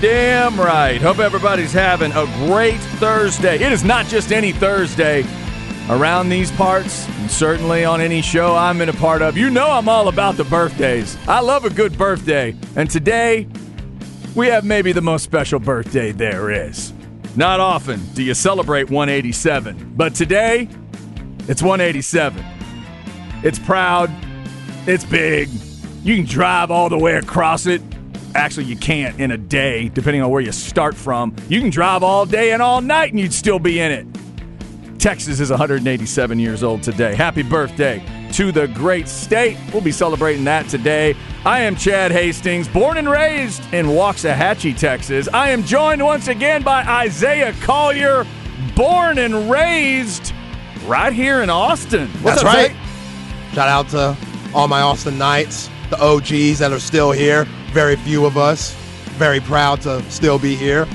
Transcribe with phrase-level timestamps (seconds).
[0.00, 0.98] Damn right.
[0.98, 3.56] Hope everybody's having a great Thursday.
[3.56, 5.26] It is not just any Thursday
[5.90, 9.36] around these parts, and certainly on any show I'm in a part of.
[9.36, 11.18] You know I'm all about the birthdays.
[11.28, 12.56] I love a good birthday.
[12.76, 13.46] And today,
[14.34, 16.94] we have maybe the most special birthday there is.
[17.36, 20.66] Not often do you celebrate 187, but today,
[21.46, 22.42] it's 187.
[23.42, 24.10] It's proud,
[24.86, 25.50] it's big.
[26.04, 27.82] You can drive all the way across it.
[28.34, 31.34] Actually, you can't in a day, depending on where you start from.
[31.48, 34.06] You can drive all day and all night and you'd still be in it.
[35.00, 37.14] Texas is 187 years old today.
[37.14, 39.56] Happy birthday to the great state.
[39.72, 41.16] We'll be celebrating that today.
[41.44, 45.26] I am Chad Hastings, born and raised in Waxahachie, Texas.
[45.32, 48.26] I am joined once again by Isaiah Collier,
[48.76, 50.34] born and raised
[50.86, 52.08] right here in Austin.
[52.22, 52.76] What's That's up, right.
[53.54, 54.16] Shout out to
[54.54, 57.46] all my Austin Knights, the OGs that are still here.
[57.72, 58.74] Very few of us.
[59.16, 60.88] Very proud to still be here.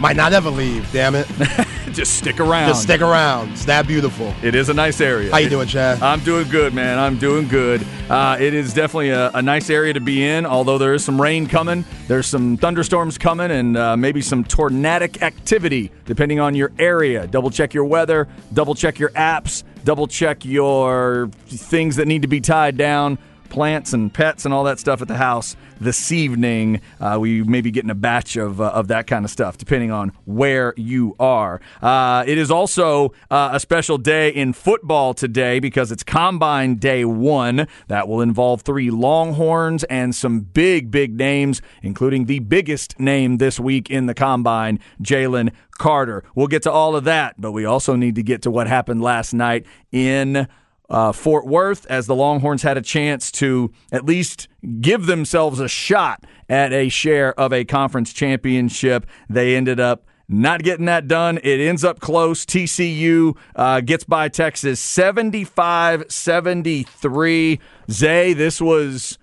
[0.00, 1.26] Might not ever leave, damn it.
[1.92, 2.68] Just stick around.
[2.68, 3.50] Just stick around.
[3.52, 4.34] It's that beautiful.
[4.42, 5.30] It is a nice area.
[5.30, 6.02] How you doing, Chad?
[6.02, 6.98] I'm doing good, man.
[6.98, 7.86] I'm doing good.
[8.08, 11.20] Uh, it is definitely a, a, nice area to be in, although there is some
[11.20, 11.84] rain coming.
[12.08, 17.26] There's some thunderstorms coming and uh, maybe some tornadic activity, depending on your area.
[17.26, 22.28] Double check your weather, double check your apps, double check your things that need to
[22.28, 23.18] be tied down
[23.54, 26.80] plants and pets and all that stuff at the house this evening.
[26.98, 29.92] Uh, we may be getting a batch of, uh, of that kind of stuff, depending
[29.92, 31.60] on where you are.
[31.80, 37.04] Uh, it is also uh, a special day in football today because it's Combine Day
[37.04, 37.68] 1.
[37.86, 43.60] That will involve three Longhorns and some big, big names, including the biggest name this
[43.60, 46.24] week in the Combine, Jalen Carter.
[46.34, 49.00] We'll get to all of that, but we also need to get to what happened
[49.00, 50.48] last night in
[50.90, 54.48] uh, Fort Worth as the Longhorns had a chance to at least
[54.80, 59.06] give themselves a shot at a share of a conference championship.
[59.28, 61.38] They ended up not getting that done.
[61.42, 62.44] It ends up close.
[62.44, 67.60] TCU uh, gets by Texas 75 73.
[67.90, 69.18] Zay, this was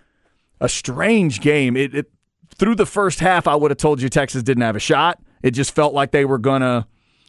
[0.60, 1.76] a strange game.
[1.76, 2.12] It, it,
[2.56, 5.20] through the first half, I would have told you Texas didn't have a shot.
[5.42, 6.86] It just felt like they were going to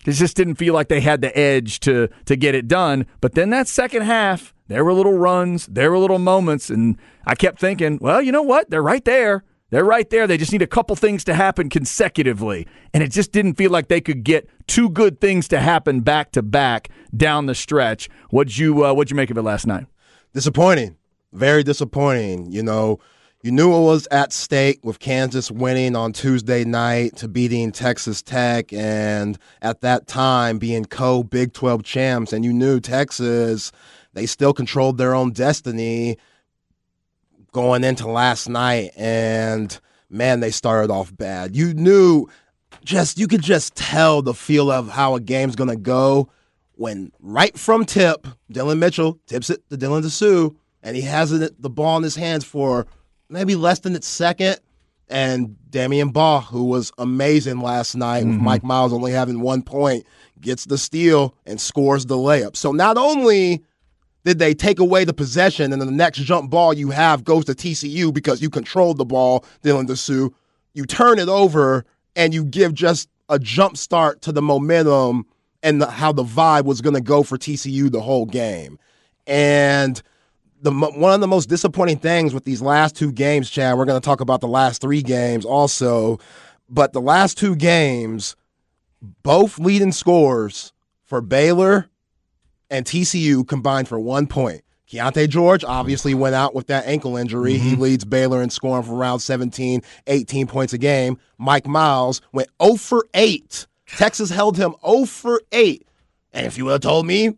[0.06, 3.06] it just didn't feel like they had the edge to to get it done.
[3.20, 7.34] But then that second half, there were little runs, there were little moments, and I
[7.34, 8.70] kept thinking, well, you know what?
[8.70, 9.44] They're right there.
[9.70, 10.26] They're right there.
[10.26, 12.66] They just need a couple things to happen consecutively.
[12.92, 16.30] And it just didn't feel like they could get two good things to happen back
[16.32, 18.10] to back down the stretch.
[18.28, 19.86] What'd you uh, what'd you make of it last night?
[20.34, 20.96] Disappointing.
[21.32, 22.52] Very disappointing.
[22.52, 22.98] You know,
[23.42, 28.22] you knew it was at stake with Kansas winning on Tuesday night to beating Texas
[28.22, 32.32] Tech, and at that time being co Big 12 champs.
[32.32, 33.72] And you knew Texas,
[34.12, 36.18] they still controlled their own destiny
[37.50, 38.92] going into last night.
[38.96, 39.76] And
[40.08, 41.56] man, they started off bad.
[41.56, 42.28] You knew
[42.84, 46.30] just, you could just tell the feel of how a game's going to go
[46.74, 51.70] when right from tip, Dylan Mitchell tips it to Dylan Disu, and he has the
[51.70, 52.86] ball in his hands for
[53.32, 54.58] maybe less than its second.
[55.08, 58.30] And Damion Baugh, who was amazing last night mm-hmm.
[58.30, 60.06] with Mike Miles only having one point,
[60.40, 62.56] gets the steal and scores the layup.
[62.56, 63.62] So not only
[64.24, 67.44] did they take away the possession and then the next jump ball you have goes
[67.46, 70.32] to TCU because you controlled the ball, Dylan Disu,
[70.74, 75.26] you turn it over and you give just a jump start to the momentum
[75.62, 78.78] and the, how the vibe was going to go for TCU the whole game.
[79.26, 80.00] And
[80.62, 83.76] the one of the most disappointing things with these last two games, Chad.
[83.76, 86.18] We're going to talk about the last three games also,
[86.68, 88.36] but the last two games,
[89.22, 90.72] both leading scores
[91.04, 91.90] for Baylor
[92.70, 94.62] and TCU combined for one point.
[94.88, 97.54] Keyonte George obviously went out with that ankle injury.
[97.54, 97.68] Mm-hmm.
[97.68, 101.18] He leads Baylor in scoring for around 17, 18 points a game.
[101.38, 103.66] Mike Miles went 0 for 8.
[103.86, 105.86] Texas held him 0 for 8.
[106.34, 107.36] And if you would have told me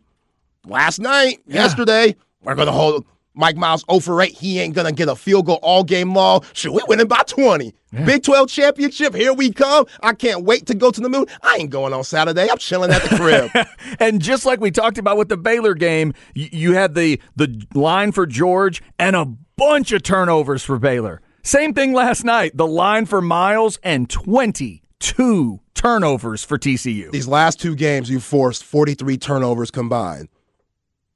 [0.65, 1.63] last night, yeah.
[1.63, 3.05] yesterday, we're going to hold
[3.35, 4.31] Mike Miles 0 for 8.
[4.31, 6.43] He ain't going to get a field goal all game long.
[6.53, 7.73] Should we win it by 20?
[7.91, 8.05] Yeah.
[8.05, 9.85] Big 12 championship, here we come.
[10.01, 11.27] I can't wait to go to the moon.
[11.41, 12.49] I ain't going on Saturday.
[12.49, 13.67] I'm chilling at the crib.
[13.99, 17.65] and just like we talked about with the Baylor game, you, you had the, the
[17.73, 21.21] line for George and a bunch of turnovers for Baylor.
[21.43, 22.57] Same thing last night.
[22.57, 27.11] The line for Miles and 22 turnovers for TCU.
[27.11, 30.27] These last two games, you forced 43 turnovers combined.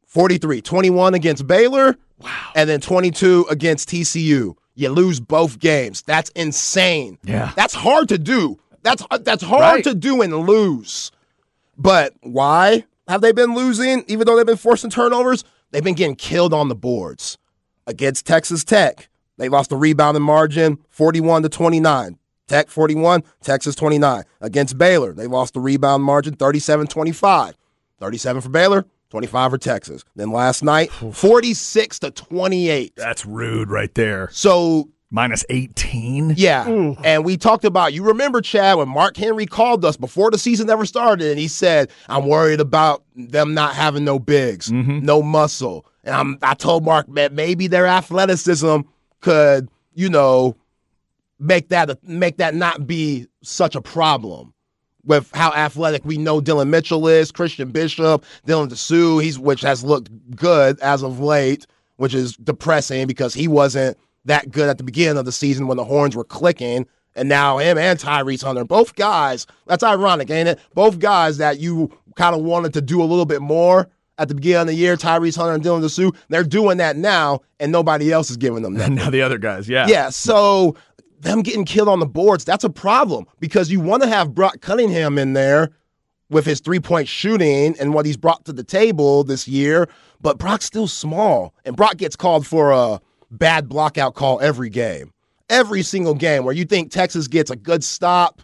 [0.05, 2.51] 43, 21 against Baylor, wow.
[2.55, 4.55] and then 22 against TCU.
[4.75, 6.01] You lose both games.
[6.03, 7.17] That's insane.
[7.23, 7.51] Yeah.
[7.55, 8.59] That's hard to do.
[8.81, 9.83] That's uh, that's hard right.
[9.83, 11.11] to do and lose.
[11.77, 15.43] But why have they been losing even though they've been forcing turnovers?
[15.71, 17.37] They've been getting killed on the boards.
[17.87, 22.17] Against Texas Tech, they lost the rebounding margin 41 to 29.
[22.47, 24.23] Tech 41, Texas 29.
[24.41, 27.55] Against Baylor, they lost the rebound margin 37 25.
[27.99, 30.03] 37 for Baylor, 25 for Texas.
[30.15, 32.93] Then last night, 46 to 28.
[32.95, 34.29] That's rude right there.
[34.31, 36.35] So Minus 18?
[36.37, 36.67] yeah.
[37.03, 40.69] And we talked about, you remember, Chad, when Mark Henry called us before the season
[40.69, 45.03] ever started, and he said, I'm worried about them not having no bigs, mm-hmm.
[45.03, 45.85] no muscle.
[46.03, 48.81] And I'm, I told Mark, man, maybe their athleticism
[49.21, 50.55] could, you know,
[51.39, 54.53] make that make that not be such a problem
[55.05, 59.83] with how athletic we know Dylan Mitchell is, Christian Bishop, Dylan Disu, he's which has
[59.83, 61.65] looked good as of late,
[61.97, 65.77] which is depressing because he wasn't that good at the beginning of the season when
[65.77, 66.85] the horns were clicking.
[67.15, 70.59] And now him and Tyrese Hunter, both guys, that's ironic, ain't it?
[70.73, 74.35] Both guys that you kind of wanted to do a little bit more at the
[74.35, 78.11] beginning of the year, Tyrese Hunter and Dylan Disu, they're doing that now, and nobody
[78.11, 78.89] else is giving them that.
[78.99, 79.87] Now the other guys, yeah.
[79.87, 80.75] Yeah, so
[81.21, 84.61] them getting killed on the boards, that's a problem because you want to have Brock
[84.61, 85.69] Cunningham in there
[86.29, 89.89] with his three point shooting and what he's brought to the table this year,
[90.21, 93.01] but Brock's still small, and Brock gets called for a
[93.31, 95.13] bad blockout call every game.
[95.49, 98.41] Every single game where you think Texas gets a good stop,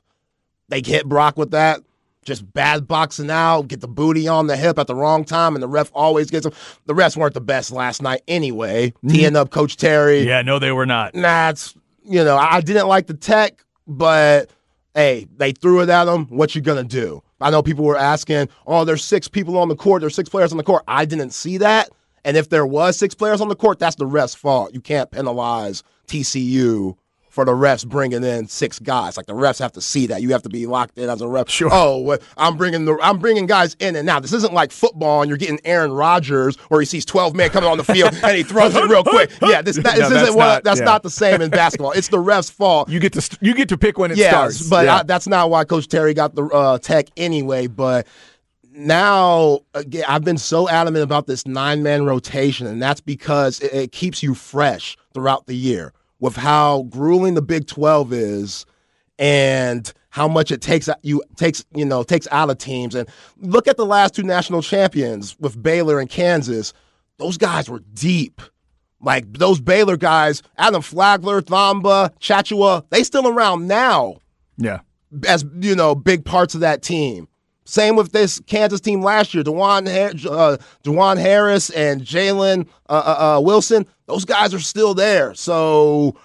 [0.70, 1.82] they hit Brock with that.
[2.24, 5.62] Just bad boxing out, get the booty on the hip at the wrong time, and
[5.62, 6.54] the ref always gets them.
[6.88, 8.90] The refs weren't the best last night anyway.
[8.90, 9.10] Mm-hmm.
[9.10, 11.14] Teeing up Coach Terry Yeah, no, they were not.
[11.14, 11.76] nah, it's
[12.08, 14.50] you know, I didn't like the tech, but
[14.94, 16.26] hey, they threw it at them.
[16.28, 17.22] What you gonna do?
[17.42, 20.52] I know people were asking, oh, there's six people on the court, there's six players
[20.52, 20.84] on the court.
[20.88, 21.90] I didn't see that.
[22.24, 24.74] And if there was six players on the court, that's the ref's fault.
[24.74, 26.96] You can't penalize TCU
[27.36, 29.18] for the refs bringing in six guys.
[29.18, 30.22] Like the refs have to see that.
[30.22, 31.50] You have to be locked in as a ref.
[31.50, 31.68] Sure.
[31.70, 34.22] Oh, well, I'm bringing the I'm bringing guys in and out.
[34.22, 37.70] This isn't like football, and you're getting Aaron Rodgers where he sees 12 men coming
[37.70, 39.30] on the field and he throws it real quick.
[39.42, 40.86] Yeah, this, that, this No, isn't that's what not- that's yeah.
[40.86, 41.92] not the same in basketball.
[41.92, 42.88] It's the ref's fault.
[42.88, 44.70] You get to st- you get to pick when it Yes, starts.
[44.70, 44.96] but Yeah.
[45.00, 47.68] I, that's not why Coach Terry got the uh, tech anyway.
[47.68, 48.08] But
[48.74, 53.74] now, again, I've been so adamant about this nine man rotation, and that's because it,
[53.74, 58.66] it keeps you fresh throughout the year with how grueling the Big Twelve is,
[59.20, 62.96] and how much it takes uh, you takes you know takes out of teams.
[62.96, 63.08] And
[63.38, 66.74] look at the last two national champions with Baylor and Kansas;
[67.18, 68.42] those guys were deep.
[69.02, 74.16] Like those Baylor guys, Adam Flagler, Tchamwa, Tchatchoua, they still around now
[74.58, 74.80] yeah.
[75.28, 77.28] as you know big parts of that team.
[77.66, 79.88] Same with this Kansas team last year, Dajuan,
[80.28, 83.88] uh, Dajuan Harris and Jalen uh, uh, uh, Wilson.
[84.06, 85.34] Those guys are still there.
[85.34, 86.16] So,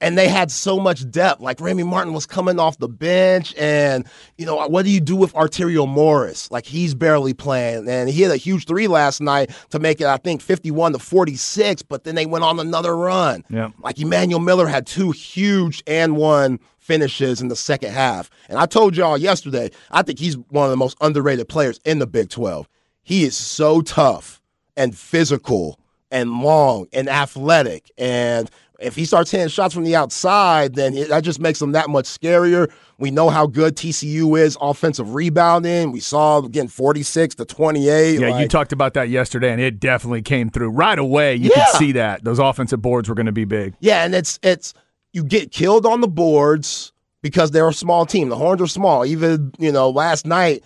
[0.00, 1.40] and they had so much depth.
[1.40, 5.16] Like Remy Martin was coming off the bench, and you know what do you do
[5.16, 6.48] with Arterio Morris?
[6.52, 10.06] Like he's barely playing, and he had a huge three last night to make it,
[10.06, 11.82] I think, fifty-one to forty-six.
[11.82, 13.44] But then they went on another run.
[13.50, 13.70] Yeah.
[13.82, 18.30] Like Emmanuel Miller had two huge and one finishes in the second half.
[18.48, 21.98] And I told y'all yesterday, I think he's one of the most underrated players in
[21.98, 22.66] the Big 12.
[23.02, 24.40] He is so tough
[24.74, 25.78] and physical
[26.10, 27.90] and long and athletic.
[27.98, 28.50] And
[28.80, 31.90] if he starts hitting shots from the outside, then it, that just makes him that
[31.90, 32.70] much scarier.
[32.96, 35.92] We know how good TCU is offensive rebounding.
[35.92, 38.18] We saw again 46 to 28.
[38.20, 41.34] Yeah, you talked about that yesterday, and it definitely came through right away.
[41.34, 41.66] You Yeah.
[41.66, 43.74] could see that those offensive boards were going to be big.
[43.80, 44.72] Yeah, and it's it's
[45.18, 48.28] you get killed on the boards because they're a small team.
[48.28, 49.04] The Horns are small.
[49.04, 50.62] Even you know last night,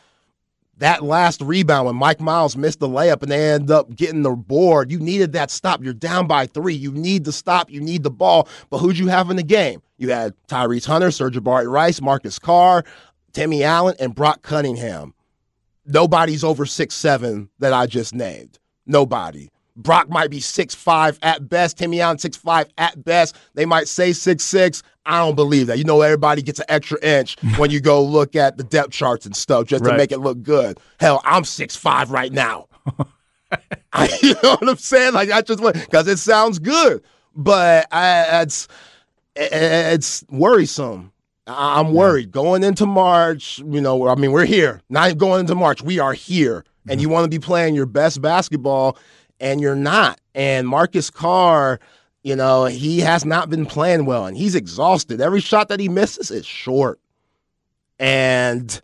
[0.76, 4.32] that last rebound when Mike Miles missed the layup and they end up getting the
[4.32, 4.92] board.
[4.92, 5.82] You needed that stop.
[5.82, 6.75] You're down by three.
[6.75, 7.71] You need the stop.
[7.71, 8.47] You need the ball.
[8.68, 9.80] But who'd you have in the game?
[9.97, 12.85] You had Tyrese Hunter, Sir'Jabari Rice, Marcus Carr,
[13.32, 15.14] Timmy Allen, and Brock Cunningham.
[15.87, 18.59] Nobody's over six seven that I just named.
[18.85, 19.49] Nobody.
[19.76, 21.79] Brock might be six five at best.
[21.79, 23.37] Timmy Allen six five at best.
[23.55, 24.83] They might say six six.
[25.05, 25.79] I don't believe that.
[25.79, 29.26] You know, everybody gets an extra inch when you go look at the depth charts
[29.26, 30.79] and stuff just to make it look good.
[31.00, 32.69] Hell, I'm six five right now.
[33.93, 35.14] I, you know what I'm saying?
[35.14, 37.02] Like I just went because it sounds good,
[37.35, 38.69] but I, it's
[39.35, 41.12] it's worrisome.
[41.47, 43.59] I- I'm worried going into March.
[43.59, 44.81] You know, I mean, we're here.
[44.88, 45.83] Not going into March.
[45.83, 47.00] We are here, and mm-hmm.
[47.00, 48.97] you want to be playing your best basketball,
[49.42, 50.18] and you're not.
[50.34, 51.80] And Marcus Carr,
[52.22, 55.20] you know, he has not been playing well, and he's exhausted.
[55.20, 56.99] Every shot that he misses is short.
[57.99, 58.80] And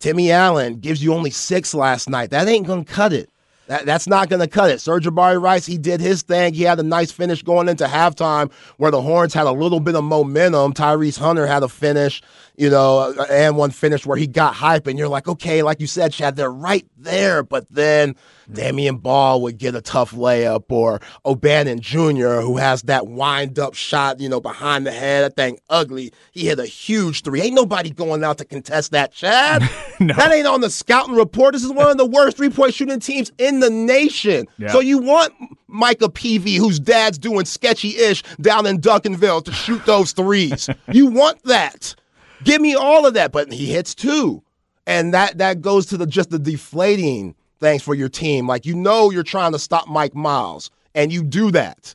[0.00, 2.30] Timmy Allen gives you only six last night.
[2.30, 3.30] That ain't gonna cut it.
[3.68, 4.78] That, that's not going to cut it.
[4.78, 6.54] Sir'Jabari Rice, he did his thing.
[6.54, 9.94] He had a nice finish going into halftime where the Horns had a little bit
[9.94, 10.72] of momentum.
[10.72, 12.22] Tyrese Hunter had a finish,
[12.58, 14.88] you know, uh, and one finish where he got hype.
[14.88, 17.44] And you're like, okay, like you said, Chad, they're right there.
[17.44, 18.14] But then
[18.50, 18.54] mm.
[18.56, 23.74] Damion Baugh would get a tough layup, or O'Bannon Jr., who has that wind up
[23.74, 25.24] shot, you know, behind the head.
[25.24, 26.12] That thing ugly.
[26.32, 27.40] He hit a huge three.
[27.40, 29.62] Ain't nobody going out to contest that, Chad.
[30.00, 30.14] No.
[30.14, 31.54] That ain't on the scouting report.
[31.54, 34.46] This is one of the worst three point shooting teams in the nation.
[34.56, 34.68] Yeah.
[34.68, 35.34] So you want
[35.66, 40.70] Micah Peavy, whose dad's doing sketchy ish down in Duncanville, to shoot those threes.
[40.92, 41.96] you want that.
[42.44, 43.32] Give me all of that.
[43.32, 44.42] But he hits two.
[44.86, 48.46] And that that goes to the just the deflating things for your team.
[48.46, 51.94] Like you know you're trying to stop Mike Miles, and you do that.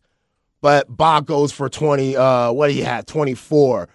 [0.61, 3.89] But Baugh goes for 20, uh, what he had, 24.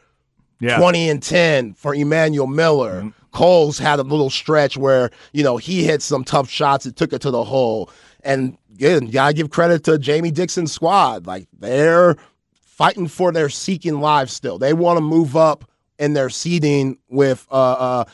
[0.60, 0.76] Yeah.
[0.76, 3.10] 20 and 10 for Emmanuel Miller.
[3.32, 7.14] Coles had a little stretch where, you know, he hit some tough shots and took
[7.14, 7.90] it to the hole.
[8.22, 11.26] And again, you gotta give credit to Jamie Dixon's squad.
[11.26, 12.16] Like they're
[12.52, 14.58] fighting for their seeking lives still.
[14.58, 15.64] They want to move up
[15.98, 18.04] in their seeding with uh uh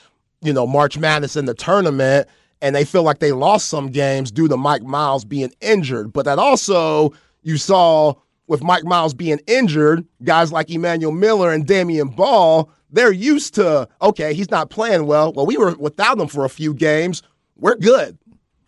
[0.41, 2.29] you know March Madness in the tournament.
[2.63, 6.13] And they feel like they lost some games due to Mike Miles being injured.
[6.13, 7.13] But that also
[7.43, 8.15] you saw
[8.47, 13.89] with Mike Miles being injured, guys like Emmanuel Miller and Damion Baugh, they're used to,
[14.01, 15.33] okay, he's not playing well.
[15.33, 17.23] Well, we were without him for a few games.
[17.57, 18.19] We're good.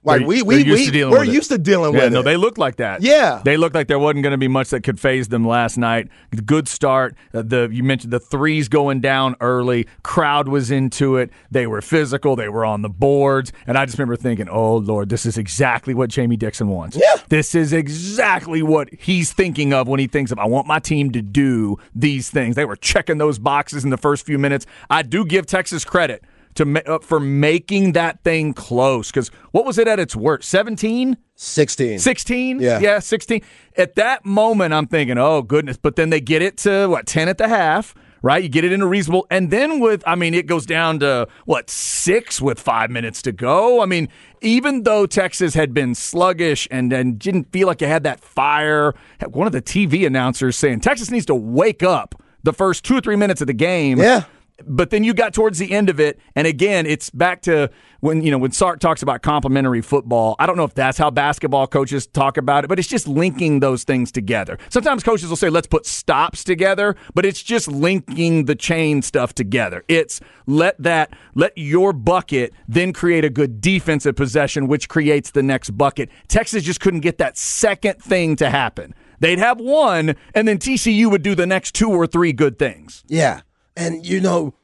[0.07, 2.13] Like They're- we we, they're used we to dealing we're used to dealing Yeah, with
[2.13, 2.23] no, it.
[2.23, 3.03] they looked like that.
[3.03, 3.43] Yeah.
[3.45, 6.09] they looked like there wasn't going to be much that could phase them last night.
[6.45, 7.17] Good start.
[7.35, 9.87] Uh, The you mentioned the threes going down early.
[10.05, 11.31] Crowd was into it.
[11.51, 12.37] They were physical.
[12.37, 15.93] They were on the boards, and I just remember thinking, "Oh Lord, this is exactly
[15.93, 16.97] what Jamie Dixon wants.
[16.97, 17.21] Yeah.
[17.29, 21.11] this is exactly what he's thinking of when he thinks of I want my team
[21.13, 24.67] to do these things." They were checking those boxes in the first few minutes.
[24.89, 26.23] I do give Texas credit.
[26.57, 30.49] To uh, for making that thing close because what was it at its worst?
[30.49, 31.17] Seventeen.
[31.39, 31.99] 16.
[31.99, 32.61] 16?
[32.61, 32.79] Yeah.
[32.81, 33.43] Yeah, 16.
[33.77, 35.77] At that moment, I'm thinking, oh, goodness.
[35.77, 38.43] But then they get it to, what, 10 at the half, right?
[38.43, 39.27] You get it into reasonable.
[39.31, 43.33] And then with, I mean, it goes down to, what, six with five minutes to
[43.33, 43.83] go?
[43.83, 44.09] I mean,
[44.41, 48.95] even though Texas had been sluggish and, and didn't feel like you had that fire,
[49.29, 53.01] one of the TV announcers saying Texas needs to wake up the first two or
[53.03, 54.25] three minutes of the game Yeah.
[54.65, 57.71] But then you got towards the end of it, and again, it's back to
[58.01, 60.37] when you know when Sark talks about complementary football.
[60.39, 63.61] I don't know if that's how basketball coaches talk about it, but it's just linking
[63.61, 64.59] those things together.
[64.69, 69.35] Sometimes coaches will say, "Let's put stops together," but it's just linking the chain stuff
[69.35, 69.85] together.
[69.89, 75.43] It's let that let your bucket then create a good defensive possession, which creates the
[75.43, 76.09] next bucket.
[76.29, 78.95] Texas just couldn't get that second thing to happen.
[79.21, 83.03] They'd have one, and then TCU would do the next two or three good things.
[83.09, 83.41] Yeah.
[83.76, 84.54] And, you know,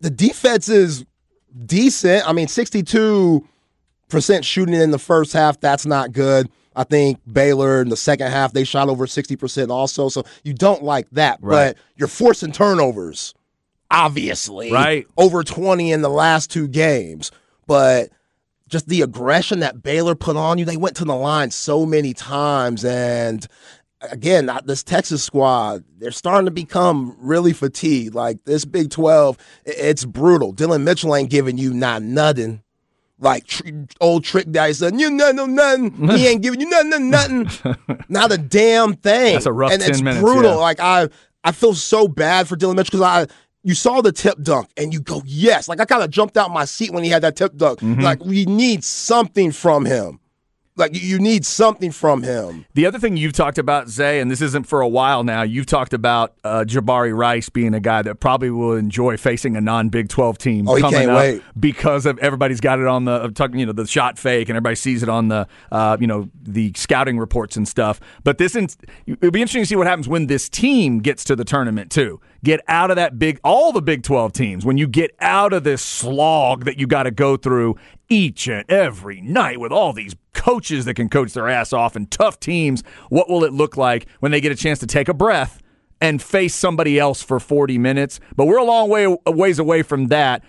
[0.00, 1.04] the defense is
[1.66, 2.26] decent.
[2.28, 3.44] I mean, 62%
[4.42, 6.48] shooting in the first half, that's not good.
[6.76, 10.08] I think Baylor in the second half, they shot over 60% also.
[10.08, 11.38] So you don't like that.
[11.40, 11.74] Right.
[11.74, 13.34] But you're forcing turnovers,
[13.90, 14.72] obviously.
[14.72, 15.06] Right.
[15.16, 17.30] Over 20 in the last two games.
[17.66, 18.10] But
[18.68, 22.12] just the aggression that Baylor put on you, they went to the line so many
[22.12, 22.84] times.
[22.84, 23.46] And
[24.10, 28.14] again, this Texas squad, they're starting to become really fatigued.
[28.14, 30.52] Like this Big 12, it's brutal.
[30.54, 32.62] Dylan Mitchell ain't giving you not nothing.
[33.18, 33.68] Like tr-
[34.00, 36.08] old trick guy said, you nothing, nothing.
[36.10, 37.48] He ain't giving you nothing, nothing.
[38.08, 39.34] Not a damn thing.
[39.34, 40.50] That's a rough and 10 it's minutes, brutal.
[40.50, 40.56] yeah.
[40.56, 41.08] Like I,
[41.44, 43.26] I feel so bad for Dylan Mitchell because I.
[43.66, 45.70] You saw the tip dunk and you go, yes.
[45.70, 47.78] Like I kind of jumped out my seat when he had that tip dunk.
[47.80, 48.02] Mm-hmm.
[48.02, 50.20] Like we need something from him.
[50.76, 52.66] Like you- need something from him.
[52.74, 55.66] The other thing you've talked about, Zay, and this isn't for a while now, you've
[55.66, 59.88] talked about uh, Jabari Rice being a guy that probably will enjoy facing a non
[59.88, 61.42] Big 12 team Oh, he coming can't up wait.
[61.58, 64.74] because of everybody's got it on the, uh, you know, the shot fake and everybody
[64.74, 68.00] sees it on the, uh, you know, the scouting reports and stuff.
[68.24, 71.44] But this, it'll be interesting to see what happens when this team gets to the
[71.44, 72.20] tournament, too.
[72.42, 75.62] Get out of that big, all the Big 12 teams, when you get out of
[75.64, 77.76] this slog that you got to go through
[78.10, 80.14] each and every night with all these
[80.44, 84.06] coaches that can coach their ass off and tough teams, what will it look like
[84.20, 85.62] when they get a chance to take a breath
[86.02, 88.20] and face somebody else for 40 minutes?
[88.36, 90.44] But we're a long way a ways away from that.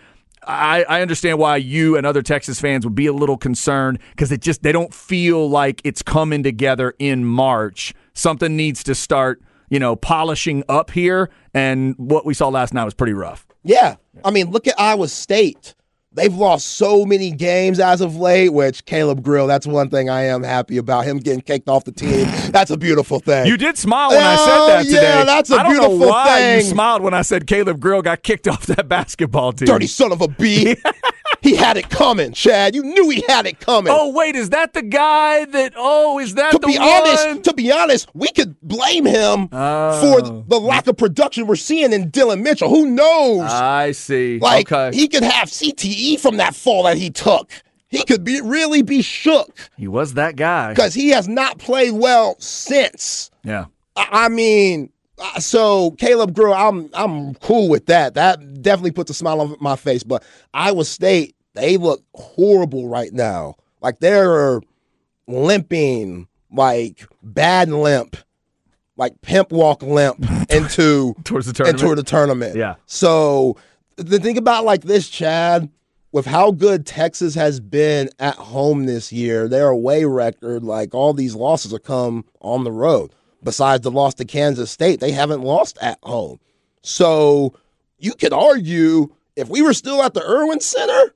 [0.45, 4.33] I, I understand why you and other Texas fans would be a little concerned because
[4.33, 7.93] it just they don't feel like it's coming together in March.
[8.13, 12.83] Something needs to start, you know, polishing up here, and what we saw last night
[12.83, 13.47] was pretty rough.
[13.63, 13.95] Yeah.
[14.25, 15.73] I mean, look at Iowa State.
[16.15, 20.23] They've lost so many games as of late, which Caleb Grill, that's one thing I
[20.23, 21.03] am happy about.
[21.05, 22.25] Him getting kicked off the team.
[22.51, 23.45] That's a beautiful thing.
[23.47, 25.25] You did smile when I Oh, said that yeah, today.
[25.25, 28.23] that's a I don't beautiful know why you smiled when I said Caleb Grill got
[28.23, 29.65] kicked off that basketball team.
[29.67, 30.77] Dirty son of a bee.
[31.45, 32.73] He had it coming, Chad.
[32.73, 33.93] You knew he had it coming.
[33.95, 35.73] Oh wait, is that the guy that?
[35.77, 36.87] Oh, is that to the be one?
[36.89, 40.01] honest, to be honest, we could blame him Oh.
[40.01, 42.69] for the lack of production we're seeing in Dylan Mitchell.
[42.69, 43.41] Who knows?
[43.51, 44.39] I see.
[44.39, 47.51] like okay, he could have CTE from that fall that he took.
[47.89, 50.69] He could be really be shook he was that guy.
[50.73, 53.29] because he has not played well since.
[53.43, 53.65] Yeah.
[53.95, 58.15] I I mean, uh, so Caleb Grew, I'm I'm cool with that.
[58.15, 60.03] That definitely puts a smile on my face.
[60.03, 60.23] But
[60.53, 63.55] Iowa State, they look horrible right now.
[63.81, 64.61] Like they're
[65.27, 68.17] limping, like bad limp,
[68.97, 71.81] like pimp walk limp into Towards the tournament.
[71.81, 72.55] into the tournament.
[72.55, 72.75] Yeah.
[72.85, 73.57] So
[73.97, 75.69] the thing about like this, Chad,
[76.11, 81.13] with how good Texas has been at home this year, their away record, like all
[81.13, 83.11] these losses have come on the road.
[83.43, 86.39] Besides the loss to Kansas State, they haven't lost at home.
[86.81, 87.53] So
[87.99, 91.13] you could argue if we were still at the Irwin Center,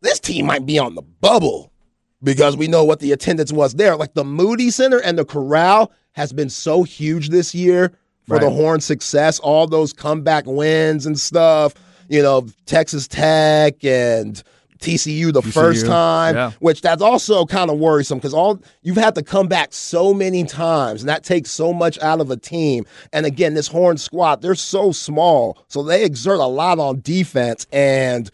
[0.00, 1.72] this team might be on the bubble
[2.22, 3.96] because we know what the attendance was there.
[3.96, 7.92] Like the Moody Center and the Corral has been so huge this year
[8.26, 11.74] for the Horn success, all those comeback wins and stuff.
[12.10, 14.42] You know, Texas Tech and
[14.80, 16.50] TCU the first time, yeah.
[16.60, 20.44] which that's also kind of worrisome because all you've had to come back so many
[20.44, 22.86] times, and that takes so much out of a team.
[23.12, 27.66] And again, this Horn squad, they're so small, so they exert a lot on defense
[27.72, 28.30] and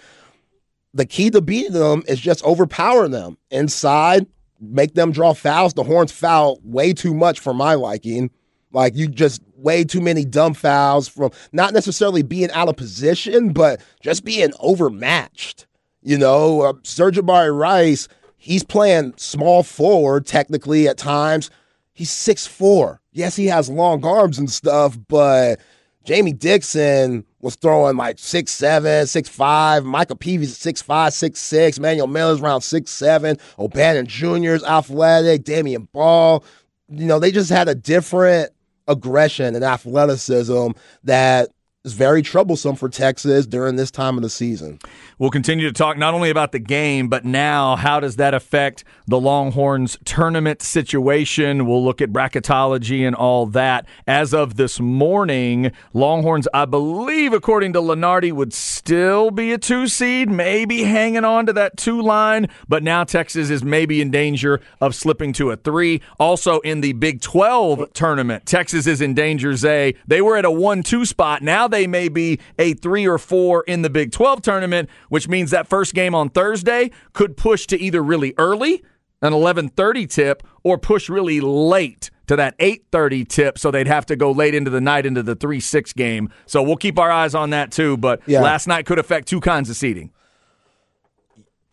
[0.95, 4.27] the key to beating them is just overpower them inside,
[4.61, 5.75] make them draw fouls.
[5.75, 8.31] The Horns foul way too much for my liking.
[8.73, 13.53] Like you just way too many dumb fouls from not necessarily being out of position,
[13.53, 15.67] but just being overmatched.
[16.03, 21.51] You know, uh, Sir'Jabari Rice, he's playing small forward technically at times.
[21.93, 23.01] He's six four.
[23.13, 25.61] Yes, he has long arms and stuff, but
[26.05, 29.85] Jamie Dixon was throwing like six seven, six five.
[29.85, 31.81] Michael Peavy's six five, six six.
[31.81, 33.39] Manuel Miller's around six seven.
[33.59, 35.45] O'Bannon Jr.'s athletic.
[35.45, 36.41] Damion Baugh.
[36.89, 38.51] You know, they just had a different
[38.87, 40.69] aggression and athleticism
[41.05, 41.49] that
[41.85, 44.79] is very troublesome for Texas during this time of the season.
[45.19, 48.85] We'll continue to talk not only about the game, but now how does that affect
[49.07, 51.67] the Longhorns tournament situation?
[51.67, 53.87] We'll look at bracketology and all that.
[54.07, 59.87] As of this morning, Longhorns, I believe, according to Lunardi, would still be a two
[59.87, 64.63] seed, maybe hanging on to that two line, but now Texas is maybe in danger
[64.81, 66.01] of slipping to a three.
[66.19, 69.95] Also in the Big 12 tournament, Texas is in danger, Zay.
[70.07, 71.43] They were at a 1 2 spot.
[71.43, 75.51] Now they may be a three or four in the Big 12 tournament, which means
[75.51, 78.83] that first game on Thursday could push to either really early,
[79.21, 83.59] an 11:30 tip, or push really late to that 8:30 tip.
[83.59, 86.31] So they'd have to go late into the night into the 3-6 game.
[86.47, 87.97] So we'll keep our eyes on that too.
[87.97, 88.41] But Yeah.
[88.41, 90.11] last night could affect two kinds of seating.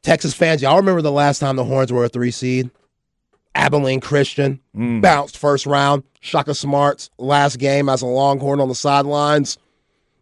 [0.01, 2.71] Texas fans, y'all remember the last time the Horns were a three seed?
[3.53, 5.01] Abilene Christian mm.
[5.01, 6.03] bounced first round.
[6.21, 9.57] Shaka Smart's last game as a Longhorn on the sidelines.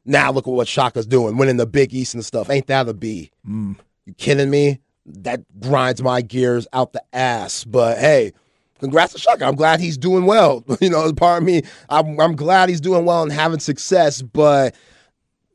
[0.10, 2.50] Now look at what Shaka's doing, winning the Big East and stuff.
[2.50, 3.30] Ain't that a B?
[3.48, 3.76] Mm.
[4.06, 4.80] You kidding me?
[5.06, 7.63] That grinds my gears out the ass.
[7.63, 8.34] But hey,
[8.80, 9.45] congrats to Shaka.
[9.45, 10.65] I'm glad he's doing well.
[10.82, 14.24] You know, part of me, I'm, I'm glad he's doing well and having success.
[14.24, 14.74] But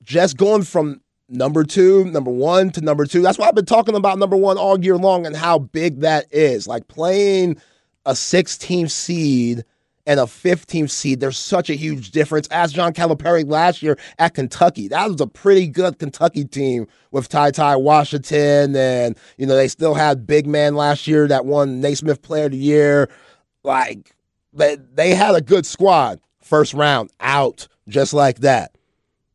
[0.04, 3.22] just going from number two, number one to number two.
[3.22, 6.26] That's why I've been talking about number one all year long and how big that
[6.30, 6.68] is.
[6.68, 7.60] Like playing
[8.06, 9.64] a six team seed
[10.06, 12.46] and a 15th seed, there's such a huge difference.
[12.48, 17.28] As John Calipari last year at Kentucky, that was a pretty good Kentucky team with
[17.28, 22.22] TyTy Washington, and you know they still had big man last year that won Naismith
[22.22, 23.08] Player of the Year.
[23.62, 24.14] Like
[24.52, 26.20] they they had a good squad.
[26.42, 28.76] First round out just like that.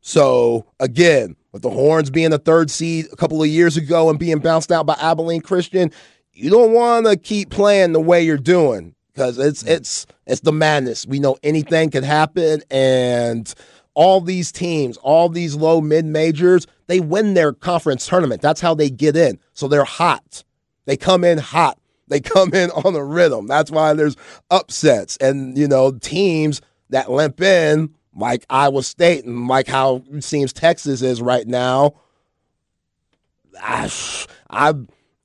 [0.00, 4.18] So again, with the Horns being the third seed a couple of years ago and
[4.18, 5.90] being bounced out by Abilene Christian,
[6.32, 9.70] you don't want to keep playing the way you're doing because it's mm.
[9.70, 11.06] it's it's the madness.
[11.06, 13.52] We know anything could happen, and
[13.94, 18.40] all these teams, all these low mid majors, they win their conference tournament.
[18.42, 19.38] That's how they get in.
[19.52, 20.44] So they're hot.
[20.86, 21.78] They come in hot.
[22.08, 23.46] They come in on a rhythm.
[23.46, 24.16] That's why there's
[24.50, 30.24] upsets and you know teams that limp in like Iowa State and like how it
[30.24, 31.94] seems Texas is right now.
[33.62, 33.90] I,
[34.48, 34.74] I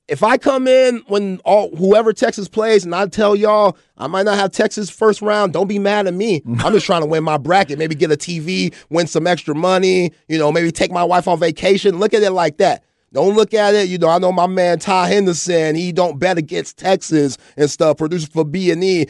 [0.08, 4.24] if I come in when all whoever Texas plays and I tell y'all I might
[4.24, 6.42] not have Texas first round, don't be mad at me.
[6.58, 10.12] I'm just trying to win my bracket, maybe get a TV, win some extra money,
[10.28, 11.98] you know, maybe take my wife on vacation.
[11.98, 12.84] Look at it like that.
[13.12, 14.08] Don't look at it, you know.
[14.08, 15.74] I know my man Ty Henderson.
[15.74, 17.96] He don't bet against Texas and stuff.
[17.96, 19.06] Producer for B and E.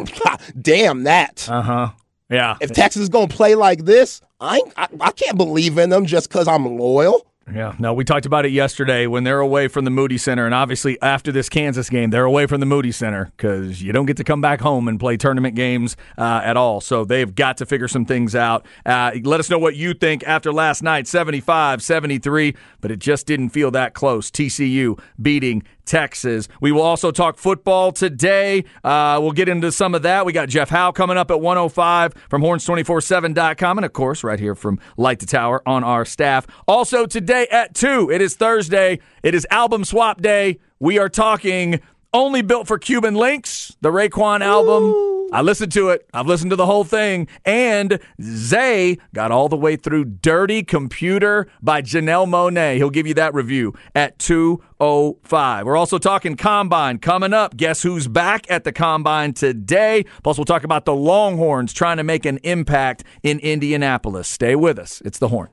[0.60, 1.48] Damn that!
[1.48, 1.90] Uh huh.
[2.28, 2.56] Yeah.
[2.60, 6.28] If Texas is gonna play like this, I, I I can't believe in them just
[6.28, 7.26] because I'm loyal.
[7.52, 10.54] Yeah, no, we talked about it yesterday when they're away from the Moody Center, and
[10.54, 14.16] obviously after this Kansas game, they're away from the Moody Center because you don't get
[14.18, 16.80] to come back home and play tournament games uh, at all.
[16.80, 18.66] So they've got to figure some things out.
[18.84, 23.26] Uh, let us know what you think after last night 75 73, but it just
[23.26, 24.30] didn't feel that close.
[24.30, 26.46] TCU beating Texas.
[26.60, 28.64] We will also talk football today.
[28.84, 30.24] Uh, we'll get into some of that.
[30.24, 34.54] We got Jeff Howe coming up at 105 from horns247.com, and of course, right here
[34.54, 36.46] from Light to Tower on our staff.
[36.68, 39.00] Also, today at 2, it is Thursday.
[39.22, 40.58] It is album swap day.
[40.78, 41.80] We are talking
[42.12, 44.84] Only Built 4 Cuban Linx, the Raekwon album.
[44.84, 45.17] Ooh.
[45.30, 46.08] I listened to it.
[46.14, 47.28] I've listened to the whole thing.
[47.44, 52.76] And Zay got all the way through Dirty Computer by Janelle Monáe.
[52.76, 55.66] He'll give you that review at 205.
[55.66, 57.56] We're also talking Combine coming up.
[57.56, 60.06] Guess who's back at the Combine today?
[60.22, 64.28] Plus, we'll talk about the Longhorns trying to make an impact in Indianapolis.
[64.28, 65.02] Stay with us.
[65.04, 65.50] It's the Horn.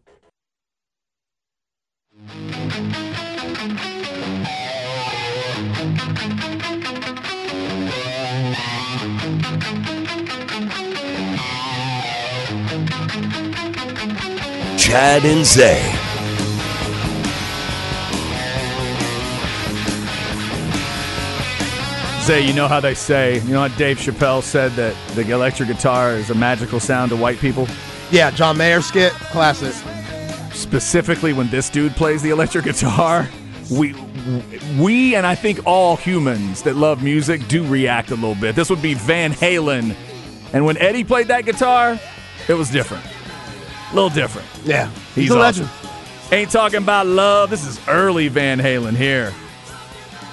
[14.86, 15.82] Chad and Zay.
[22.22, 25.70] Zay, you know how they say, you know what Dave Chappelle said that the electric
[25.70, 27.68] guitar is a magical sound to white people?
[28.12, 29.74] Yeah, John Mayer skit, classic.
[30.54, 33.28] Specifically, when this dude plays the electric guitar,
[33.72, 33.96] we
[34.80, 38.56] we and I think all humans that love music do react a little bit.
[38.56, 39.96] This would be Van Halen,
[40.54, 42.00] and when Eddie played that guitar,
[42.48, 43.04] it was different.
[43.92, 44.48] A little different.
[44.64, 44.90] Yeah.
[45.14, 45.66] He's, he's a awesome.
[45.66, 45.70] legend.
[46.32, 47.50] Ain't talking about love.
[47.50, 49.34] This is early Van Halen here.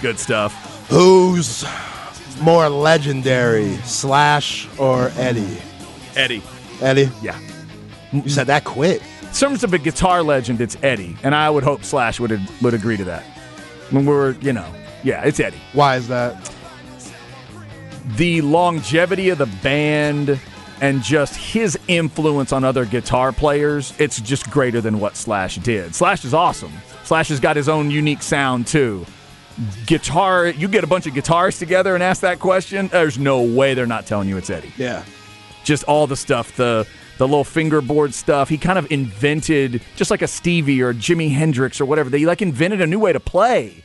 [0.01, 0.88] Good stuff.
[0.88, 1.65] Who's
[2.41, 5.59] more legendary, Slash or Eddie?
[6.17, 6.43] Eddie.
[6.81, 7.11] Eddie?
[7.23, 7.38] Yeah.
[8.12, 9.03] You said that quick.
[9.23, 12.75] In terms of a guitar legend, it's Eddie, and I would hope Slash would would
[12.75, 13.23] agree to that.
[13.91, 14.67] When we're, you know,
[15.03, 15.61] yeah, it's Eddie.
[15.73, 16.51] Why is that?
[18.17, 20.41] The longevity of the band
[20.83, 25.95] and just his influence on other guitar players, it's just greater than what Slash did.
[25.95, 26.73] Slash is awesome.
[27.05, 29.07] Slash has got his own unique sound too.
[29.87, 33.75] Guitar, you get a bunch of guitarists together and ask that question, there's no way
[33.75, 34.73] they're not telling you it's Eddie.
[34.77, 35.05] Yeah.
[35.62, 36.87] Just all the stuff, the
[37.18, 38.49] the little fingerboard stuff.
[38.49, 42.11] He kind of invented, just like a Stevie or Jimi Hendrix or whatever.
[42.11, 43.85] They like invented a new way to play.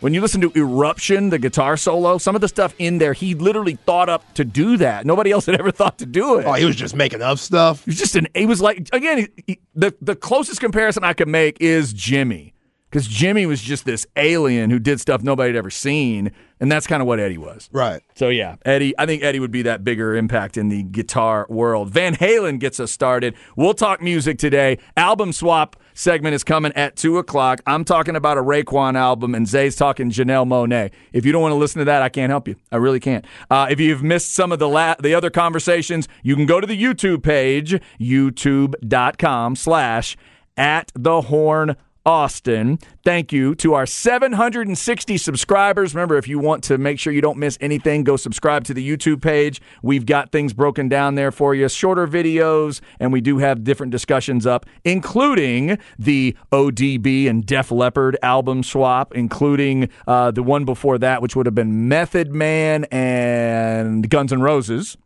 [0.00, 3.34] When you listen to Eruption, the guitar solo, some of the stuff in there, he
[3.34, 5.04] literally thought up to do that.
[5.04, 6.46] Nobody else had ever thought to do it.
[6.46, 7.84] Oh, he was just making up stuff.
[7.84, 8.28] He was just an.
[8.32, 9.18] He was like again.
[9.18, 12.52] He, he, the the closest comparison I could make is Jimi
[12.90, 16.30] because Jimi was just this alien who did stuff nobody had ever seen,
[16.60, 17.68] and that's kind of what Eddie was.
[17.72, 18.02] Right.
[18.14, 18.96] So yeah, Eddie.
[18.98, 21.90] I think Eddie would be that bigger impact in the guitar world.
[21.90, 23.34] Van Halen gets us started.
[23.56, 24.78] We'll talk music today.
[24.96, 27.60] Album swap segment is coming at two o'clock.
[27.66, 30.90] I'm talking about a Raekwon album, and Zay's talking Janelle Monáe.
[31.12, 32.56] If you don't want to listen to that, I can't help you.
[32.70, 33.24] I really can't.
[33.50, 36.66] Uh, if you've missed some of the la- the other conversations, you can go to
[36.66, 40.16] the YouTube page, youtube.com/slash
[40.56, 41.76] at the horn
[42.08, 42.78] Austin.
[43.04, 45.94] Thank you to our 760 subscribers.
[45.94, 48.88] Remember, if you want to make sure you don't miss anything, go subscribe to the
[48.88, 49.60] YouTube page.
[49.82, 53.92] We've got things broken down there for you, shorter videos, and we do have different
[53.92, 60.96] discussions up, including the ODB and Def Leppard album swap, including uh, the one before
[60.96, 64.96] that, which would have been Method Man and Guns N' Roses.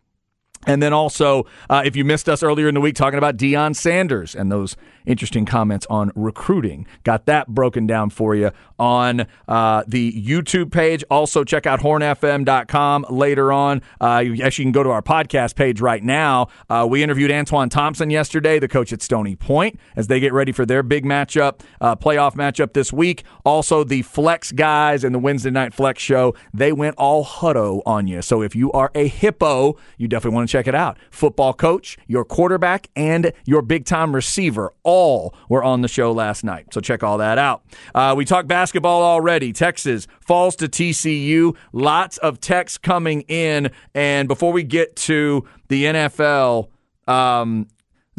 [0.66, 3.74] And then also, uh, if you missed us earlier in the week talking about Deion
[3.74, 9.84] Sanders and those interesting comments on recruiting, got that broken down for you on uh,
[9.86, 11.04] the YouTube page.
[11.10, 13.82] Also, check out hornfm.com later on.
[14.00, 16.48] Uh, you actually can go to our podcast page right now.
[16.68, 20.52] Uh, we interviewed Antoine Thompson yesterday, the coach at Stony Point, as they get ready
[20.52, 23.24] for their big matchup, uh, playoff matchup this week.
[23.44, 28.06] Also, the Flex guys and the Wednesday Night Flex show, they went all hutto on
[28.06, 28.22] you.
[28.22, 30.98] So if you are a hippo, you definitely want to check it out.
[31.10, 36.44] Football coach, your quarterback, and your big time receiver all were on the show last
[36.44, 36.66] night.
[36.74, 37.64] So check all that out.
[37.94, 39.52] Uh, we talked basketball already.
[39.54, 41.56] Texas falls to TCU.
[41.72, 43.70] Lots of texts coming in.
[43.94, 46.68] And before we get to the NFL,
[47.08, 47.68] um,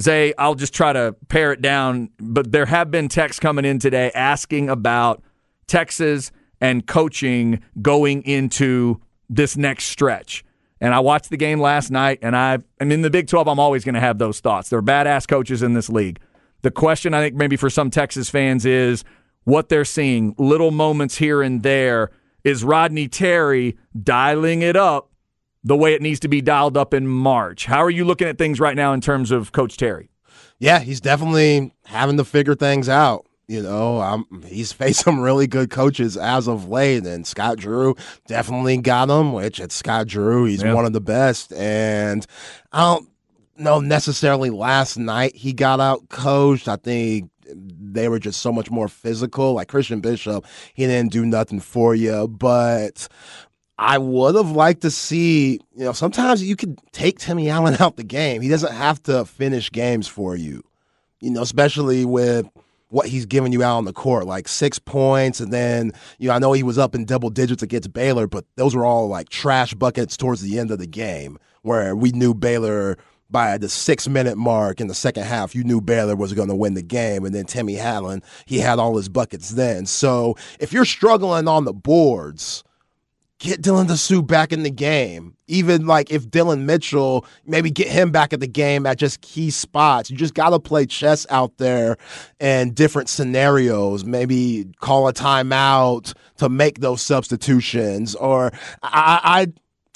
[0.02, 2.10] Zay, I'll just try to pare it down.
[2.20, 5.22] But there have been texts coming in today asking about
[5.68, 10.44] Texas and coaching going into this next stretch.
[10.82, 13.60] And I watched the game last night, and I, and in the Big 12, I'm
[13.60, 14.70] always going to have those thoughts.
[14.70, 16.20] There are badass coaches in this league.
[16.64, 19.04] The question, I think, maybe for some Texas fans is
[19.44, 22.10] what they're seeing, little moments here and there.
[22.44, 25.10] Is Rodney Terry dialing it up
[25.64, 27.66] the way it needs to be dialed up in March?
[27.66, 30.10] How are you looking at things right now in terms of Coach Terry?
[30.60, 33.26] Yeah, he's definitely having to figure things out.
[33.48, 37.96] You know, um, he's faced some really good coaches as of late, and Scott Drew
[38.28, 39.34] definitely got him.
[39.34, 40.74] Which at Scott Drew, he's Yeah.
[40.74, 41.52] one of the best.
[41.54, 42.26] And
[42.72, 43.10] I don't
[43.58, 46.68] know necessarily last night he got out coached.
[46.68, 49.54] I think they were just so much more physical.
[49.54, 53.08] Like Christian Bishop, he didn't do nothing for you, but
[53.78, 57.98] I would have liked to see, you know, sometimes you could take Timmy Allen out
[57.98, 58.42] the game.
[58.42, 60.64] He doesn't have to finish games for you,
[61.20, 62.48] you know, especially with
[62.90, 65.40] what he's giving you out on the court, like six points.
[65.40, 68.46] And then, you know, I know he was up in double digits against Baylor, but
[68.56, 72.36] those were all like trash buckets towards the end of the game where we knew
[72.36, 73.00] Baylor
[73.34, 76.56] by the six minute mark in the second half, you knew Baylor was going to
[76.56, 77.26] win the game.
[77.26, 79.86] And then Timmy Allen, he had all his buckets then.
[79.86, 82.64] So if you're struggling on the boards,
[83.40, 85.36] get Dylan Disu back in the game.
[85.48, 89.50] Even like if Dylan Mitchell, maybe get him back at the game at just key
[89.50, 90.10] spots.
[90.10, 91.98] You just got to play chess out there
[92.40, 94.06] and different scenarios.
[94.06, 98.16] Maybe call a timeout to make those substitutions.
[98.16, 98.52] Or
[98.84, 99.48] I,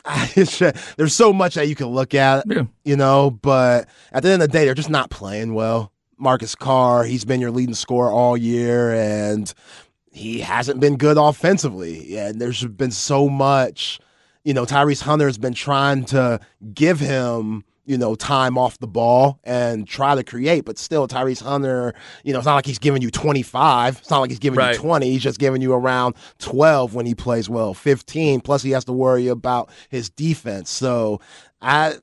[0.07, 2.63] I, I it's just- there's so much that you can look at, Yeah.
[2.85, 3.31] you know.
[3.31, 5.91] But at the end of the day, they're just not playing well.
[6.17, 9.53] Marcus Carr, he's been your leading scorer all year, and
[10.11, 12.17] he hasn't been good offensively.
[12.17, 13.99] And there's been so much,
[14.43, 16.39] you know, Tyrese Hunter has been trying to
[16.73, 21.41] give him, you know, time off the ball and try to create, but still Tyrese
[21.41, 23.97] Hunter, you know, it's not like he's giving you 25.
[23.97, 24.73] It's not like he's giving Right.
[24.75, 25.09] you 20.
[25.09, 28.41] He's just giving you around 12 when he plays well, 15.
[28.41, 30.69] Plus he has to worry about his defense.
[30.69, 31.21] So
[31.61, 31.95] I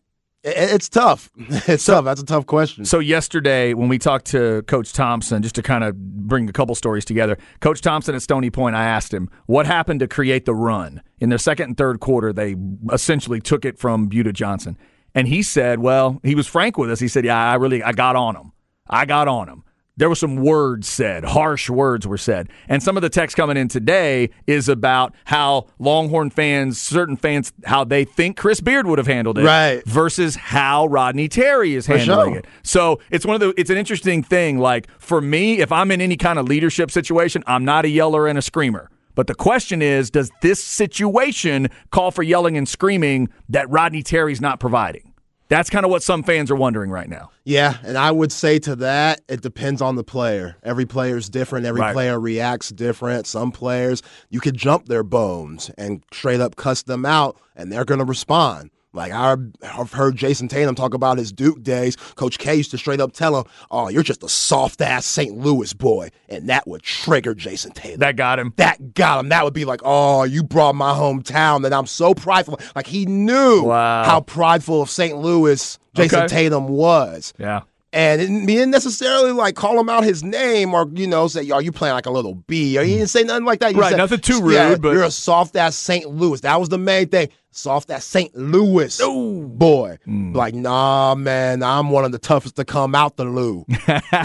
[0.47, 1.31] it's tough.
[1.66, 2.05] It's tough.
[2.05, 2.85] That's a tough question.
[2.85, 6.75] So yesterday, when we talked to Coach Thompson, just to kind of bring a couple
[6.75, 10.55] stories together, Coach Thompson at Stony Point, I asked him what happened to create the
[10.55, 12.31] run in their second and third quarter.
[12.33, 12.57] They
[12.92, 14.77] essentially took it from Buda Johnson,
[15.14, 17.00] and he said, "Well, he was frank with us.
[17.00, 18.53] He said, yeah, I really, I got on him.
[18.88, 19.64] I got on him."
[19.96, 22.48] There were some words said, harsh words were said.
[22.68, 27.53] And some of the text coming in today is about how Longhorn fans, certain fans,
[27.64, 29.85] how they think Chris Beard would have handled it Right.
[29.87, 32.38] versus how Rodney Terry is handling sure.
[32.40, 32.46] it.
[32.64, 34.59] So it's one of the it's an interesting thing.
[34.59, 38.27] Like for me, if I'm in any kind of leadership situation, I'm not a yeller
[38.27, 38.90] and a screamer.
[39.14, 44.40] But the question is, does this situation call for yelling and screaming that Rodney Terry's
[44.40, 45.04] not providing?
[45.48, 47.30] That's kind of what some fans are wondering right now.
[47.44, 50.57] Yeah, and I would say to that, it depends on the player.
[50.62, 51.66] Every player is different.
[51.66, 51.92] Every Right.
[51.92, 53.26] player reacts different.
[53.26, 57.85] Some players, you could jump their bones and straight up cuss them out, and they're
[57.85, 58.70] going to respond.
[58.94, 61.96] Like I- I've heard Jayson Tatum talk about his Duke days.
[62.14, 65.37] Coach K used to straight up tell him, "Oh, you're just a soft ass St.
[65.37, 68.52] Louis boy," and that would trigger Jayson Tatum That got him.
[68.57, 69.28] that got him.
[69.30, 72.59] That would be like, oh, you brought my hometown, that I'm so prideful.
[72.76, 74.04] Like he knew Wow.
[74.04, 75.18] how prideful of St.
[75.18, 76.26] Louis Jayson Okay.
[76.28, 77.33] Tatum was.
[77.38, 77.62] Yeah.
[77.94, 81.48] And it he didn't necessarily like call him out his name or you know say,
[81.50, 83.72] "Are you playing like a little B?" Or he didn't say nothing like that.
[83.74, 86.11] You Right, said, nothing too "Yeah, rude, but- you're a soft ass St.
[86.11, 86.40] Louis.
[86.40, 87.28] That was the main thing.
[87.52, 88.35] Soft ass St.
[88.37, 89.96] Louis boy.
[90.09, 90.35] Mm.
[90.35, 93.64] Like, nah, man, I'm one of the toughest to come out the Lou.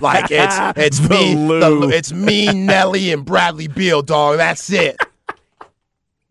[0.01, 1.59] like it's it's The me, Lou.
[1.81, 4.37] the it's me, Nelly, and Bradley Beal, dog.
[4.37, 4.97] That's it.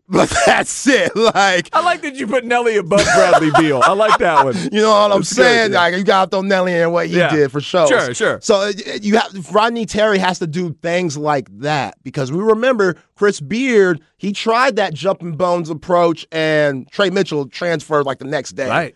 [0.11, 1.15] But that's it.
[1.15, 3.79] Like, I like that you put Nelly above Bradley Beal.
[3.83, 4.55] I like that one.
[4.71, 5.71] you know what I'm That's good, saying?
[5.73, 5.79] yeah.
[5.81, 7.29] Like, you got to throw Nelly in what he Yeah.
[7.29, 7.87] did for sure.
[7.87, 8.39] Sure, sure.
[8.41, 12.95] So uh, you have Rodney Terry has to do things like that because we remember
[13.15, 14.01] Chris Beard.
[14.17, 18.67] He tried that jumping bones approach, and Trey Mitchell transferred like the next day.
[18.67, 18.95] Right.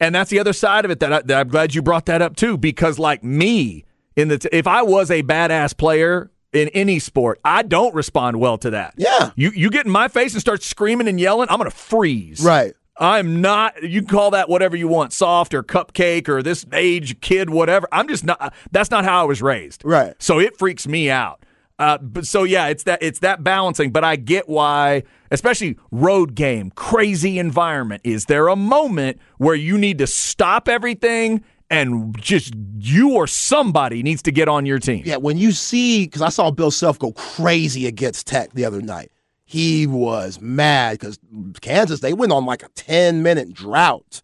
[0.00, 2.20] And that's the other side of it that, I, that I'm glad you brought that
[2.20, 3.84] up too, because like me,
[4.16, 8.38] in the t- if I was a badass player in any sport, I don't respond
[8.40, 8.94] well to that.
[8.96, 9.30] Yeah.
[9.36, 12.42] You you get in my face and start screaming and yelling, I'm gonna freeze.
[12.42, 12.74] Right.
[13.00, 13.82] I'm not.
[13.82, 17.86] You can call that whatever you want, soft or cupcake or this age kid, whatever.
[17.92, 18.52] I'm just not.
[18.72, 19.84] That's not how I was raised.
[19.84, 20.14] Right.
[20.18, 21.44] So it freaks me out.
[21.78, 23.92] Uh, but so yeah, it's that it's that balancing.
[23.92, 28.02] But I get why, especially road game, crazy environment.
[28.04, 34.02] Is there a moment where you need to stop everything and just you or somebody
[34.02, 35.02] needs to get on your team?
[35.04, 38.80] Yeah, when you see, because I saw Bill Self go crazy against Tech the other
[38.80, 39.10] night.
[39.44, 41.18] He was mad because
[41.60, 44.20] Kansas, they went on like a 10 minute drought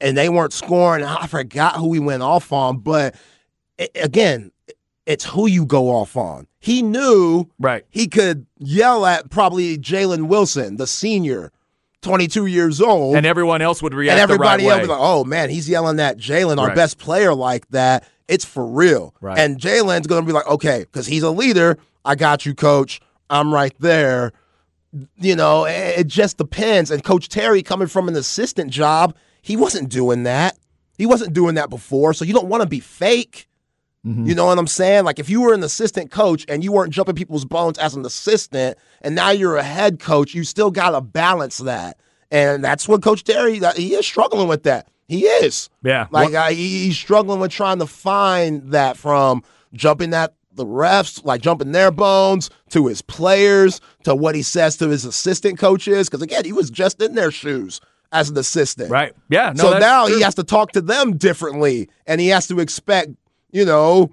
[0.00, 1.04] and they weren't scoring.
[1.04, 3.14] I forgot who he went off on, but
[3.78, 4.50] a- again,
[5.06, 6.46] it's who you go off on.
[6.60, 7.84] He knew Right.
[7.88, 11.50] he could yell at probably Jalen Wilson, the senior,
[12.02, 13.16] 22 years old.
[13.16, 16.18] And everyone else would react and everybody right else like, "Oh man, he's yelling at
[16.18, 16.76] Jalen, our Right.
[16.76, 18.04] best player, like that.
[18.28, 19.38] It's for real." Right.
[19.38, 21.78] And Jalen's gonna be like, "Okay, because he's a leader.
[22.04, 23.00] I got you, coach.
[23.30, 24.32] I'm right there."
[25.18, 26.90] You know, it just depends.
[26.90, 30.58] And Coach Terry, coming from an assistant job, he wasn't doing that.
[30.98, 32.12] He wasn't doing that before.
[32.12, 33.48] So you don't want to be fake.
[34.06, 34.26] Mm-hmm.
[34.26, 35.04] You know what I'm saying?
[35.04, 38.04] Like if you were an assistant coach and you weren't jumping people's bones as an
[38.04, 41.98] assistant, and now you're a head coach, you still got to balance that.
[42.30, 44.88] And that's what Coach Terry he is struggling with that.
[45.06, 45.68] He is.
[45.84, 46.06] Yeah.
[46.10, 49.42] Like I, he's struggling with trying to find that from
[49.74, 54.76] jumping at the refs, like jumping their bones, to his players, to what he says
[54.78, 56.08] to his assistant coaches.
[56.08, 57.80] Because again, he was just in their shoes
[58.12, 58.90] as an assistant.
[58.90, 59.14] Right.
[59.28, 59.52] Yeah.
[59.54, 60.16] No, so now true.
[60.16, 63.10] he has to talk to them differently, and he has to expect,
[63.52, 64.10] you know,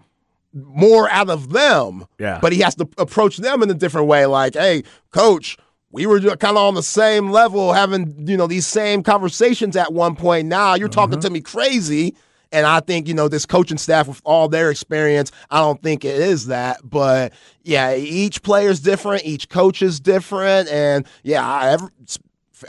[0.54, 2.06] more out of them.
[2.20, 2.40] Yeah.
[2.42, 4.26] But he has to approach them in a different way.
[4.26, 5.58] Like, hey, coach,
[5.92, 9.92] we were kind of on the same level, having you know these same conversations at
[9.94, 10.48] one point.
[10.48, 11.28] Now you're talking Mm-hmm.
[11.28, 12.16] to me crazy.
[12.52, 16.04] And I think, you know, this coaching staff with all their experience, I don't think
[16.04, 16.80] it is that.
[16.84, 20.68] But yeah, each player's different, each coach is different.
[20.68, 21.90] And yeah, I, every,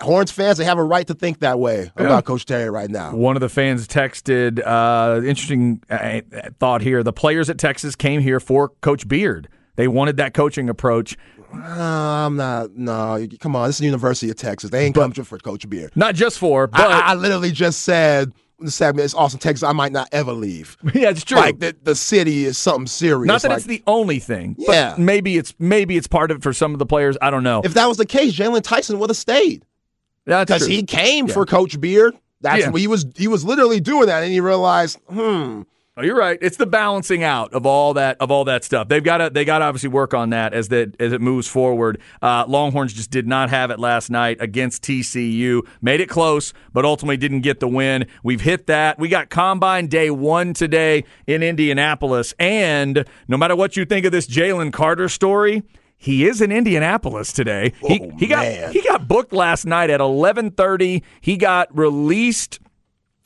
[0.01, 3.15] Horns fans, they have a right to think that way about Coach Terry right now.
[3.15, 6.21] One of the fans texted, uh, interesting uh,
[6.59, 7.03] thought here.
[7.03, 9.49] The players at Texas came here for Coach Beard.
[9.77, 11.17] They wanted that coaching approach.
[11.53, 12.73] Uh, I'm not.
[12.77, 13.69] No, come on.
[13.69, 14.71] This is the University of Texas.
[14.71, 15.93] They ain't come for Coach Beard.
[15.97, 19.63] Not just for, but I, I literally just said the segment is Austin, Texas.
[19.63, 20.77] I might not ever leave.
[20.95, 21.39] yeah, it's true.
[21.39, 23.27] Like the, the city is something serious.
[23.27, 24.55] Not that Like, it's the only thing.
[24.59, 24.91] Yeah.
[24.91, 27.17] But maybe it's maybe it's part of it for some of the players.
[27.21, 27.63] I don't know.
[27.65, 29.65] if that was the case, Jaylon Tyson would have stayed
[30.27, 32.15] because he came for Coach Beard.
[32.41, 32.71] That's Yeah.
[32.71, 33.05] what he was.
[33.17, 35.63] He was literally doing that, and he realized, hmm.
[35.97, 36.39] Oh, you're right.
[36.41, 38.89] It's the balancing out of all that of all that stuff.
[38.89, 41.47] They've got to they got to obviously work on that as that as it moves
[41.47, 42.01] forward.
[42.23, 45.61] Uh, Longhorns just did not have it last night against TCU.
[45.83, 48.07] Made it close, but ultimately didn't get the win.
[48.23, 48.99] We've hit that.
[48.99, 54.13] We got Combine Day one today in Indianapolis, and no matter what you think of
[54.13, 55.65] this Jalen Carter story.
[56.03, 57.75] He is in Indianapolis today.
[57.87, 58.73] he Oh, he got man.
[58.73, 61.03] he got booked last night at 11:30.
[61.21, 62.59] He got released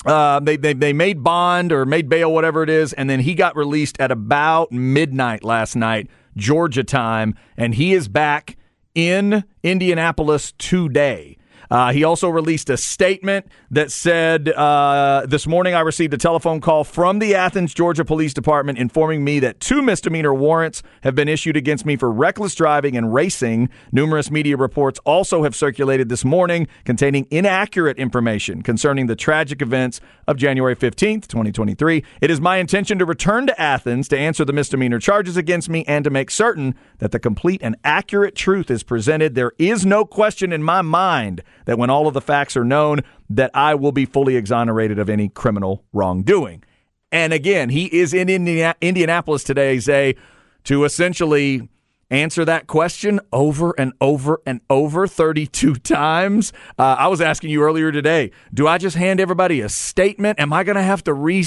[0.05, 3.35] uh, they, they they made bond or made bail, whatever it is, and then he
[3.35, 8.57] got released at about midnight last night, Georgia time, and he is back
[8.95, 11.39] in Indianapolis today.
[11.71, 16.61] Uh, he also released a statement that said, uh, This morning I received a telephone
[16.61, 21.29] call from the Athens, Georgia Police Department informing me that two misdemeanor warrants have been
[21.29, 23.69] issued against me for reckless driving and racing.
[23.93, 30.01] Numerous media reports also have circulated this morning containing inaccurate information concerning the tragic events
[30.27, 32.05] of January 15th, 2023.
[32.21, 35.85] It is my intention to return to Athens to answer the misdemeanor charges against me
[35.87, 39.35] and to make certain that the complete and accurate truth is presented.
[39.35, 43.01] There is no question in my mind that when all of the facts are known,
[43.31, 46.63] that I will be fully exonerated of any criminal wrongdoing.
[47.11, 50.17] And again, he is in Indiana- Indianapolis today, Zay,
[50.65, 51.69] to essentially
[52.11, 56.53] answer that question over and over and over 32 times.
[56.79, 60.41] Uh, I was asking you earlier today do I just hand everybody a statement?
[60.41, 61.45] Am I going to have to re-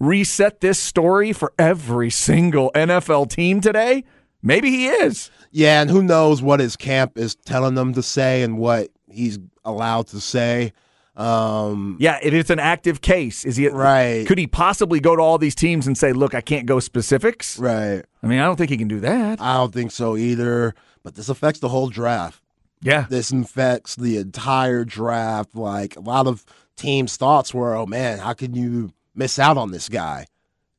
[0.00, 4.04] reset this story for every single NFL team today?
[4.42, 5.30] Maybe he is.
[5.52, 9.38] Yeah, and who knows what his camp is telling them to say and what he's
[9.64, 10.72] allowed to say.
[11.16, 13.44] Um, Yeah, if it is an active case.
[13.44, 14.26] Is he Right.
[14.26, 17.58] Could he possibly go to all these teams and say, "Look, I can't go specifics"?
[17.58, 18.02] right.
[18.22, 19.40] I mean, I don't think he can do that.
[19.40, 20.74] I don't think so either.
[21.02, 22.40] But this affects the whole draft.
[22.80, 25.54] Yeah, This affects the entire draft.
[25.54, 26.44] Like a lot of
[26.76, 30.26] teams' thoughts were, "Oh man, how can you miss out on this guy?"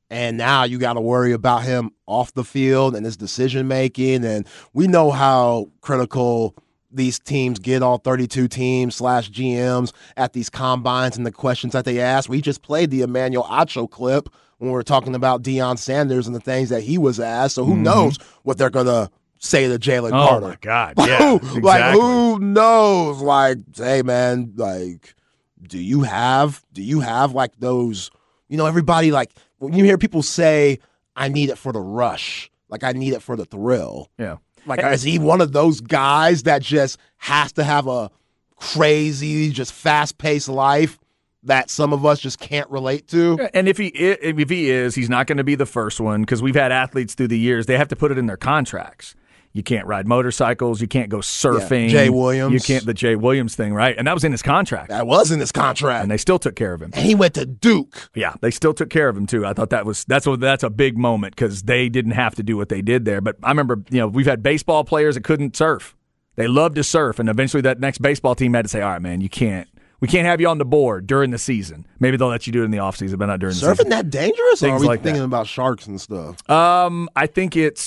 [0.10, 4.24] And now you got to worry about him off the field and his decision making.
[4.26, 6.56] And we know how critical
[6.94, 11.86] these teams get all 32 teams slash GMs at these combines and the questions that
[11.86, 12.30] they ask.
[12.30, 14.30] We just played the Emmanuel Acho clip
[14.60, 17.56] when we were talking about Deion Sanders and the things that he was asked.
[17.56, 17.84] So who mm-hmm.
[17.84, 20.46] knows what they're going to say to Jalen Oh Carter?
[20.46, 20.94] Oh my God!
[21.08, 23.22] Yeah, Who- like who knows?
[23.22, 25.16] Like, hey man, like,
[25.62, 28.10] do you have do you have like those?
[28.48, 30.80] You know, everybody like when you hear people say,
[31.16, 34.10] "I need it for the rush," like I need it for the thrill.
[34.18, 34.38] Yeah.
[34.66, 38.10] Like, is he one of those guys that just has to have a
[38.56, 40.98] crazy, just fast paced life
[41.44, 43.38] that some of us just can't relate to?
[43.54, 46.42] And if he if he is, he's not going to be the first one because
[46.42, 47.66] we've had athletes through the years.
[47.66, 49.16] They have to put it in their contracts.
[49.56, 50.82] You can't ride motorcycles.
[50.82, 51.90] You can't go surfing.
[51.90, 52.54] Jay Williams.
[52.54, 53.96] You can't the Jay Williams thing, right?
[53.96, 54.90] And that was in his contract.
[54.90, 56.90] That was in his contract, And they still took care of him.
[56.94, 58.10] and he went to Duke.
[58.16, 59.46] Yeah, they still took care of him too.
[59.46, 62.44] I thought that was that's what that's a big moment because they didn't have to
[62.44, 63.22] do what they did there.
[63.22, 65.96] But I remember, you know, we've had baseball players that couldn't surf.
[66.36, 69.02] They loved to surf, and eventually that next baseball team had to say, "All right,
[69.02, 69.68] man, you can't.
[70.00, 71.86] We can't have you on the board during the season.
[72.00, 73.90] Maybe they'll let you do it in the off season, but not during the Surfing
[73.90, 74.62] that dangerous?
[74.62, 75.04] Or are Things we like that.
[75.10, 76.50] thinking about sharks and stuff?
[76.50, 77.82] Um, I think it's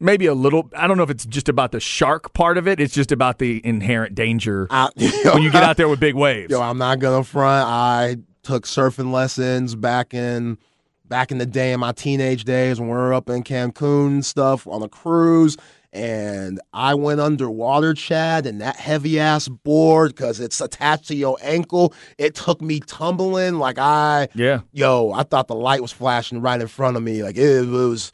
[0.00, 0.70] maybe a little.
[0.76, 2.80] I don't know if it's just about the shark part of it.
[2.80, 4.88] It's just about the inherent danger I,
[5.32, 6.50] when you get out there with big waves.
[6.50, 7.68] Yo, I'm not gonna front.
[7.68, 10.58] I took surfing lessons back in
[11.06, 14.26] back in the day in my teenage days when we were up in Cancun and
[14.26, 15.56] stuff on a cruise.
[15.90, 21.38] And I went underwater, Chad, and that heavy ass board because it's attached to your
[21.42, 21.94] ankle.
[22.18, 24.60] It took me tumbling like I, Yeah.
[24.72, 27.22] yo, I thought the light was flashing right in front of me.
[27.22, 28.12] Like it was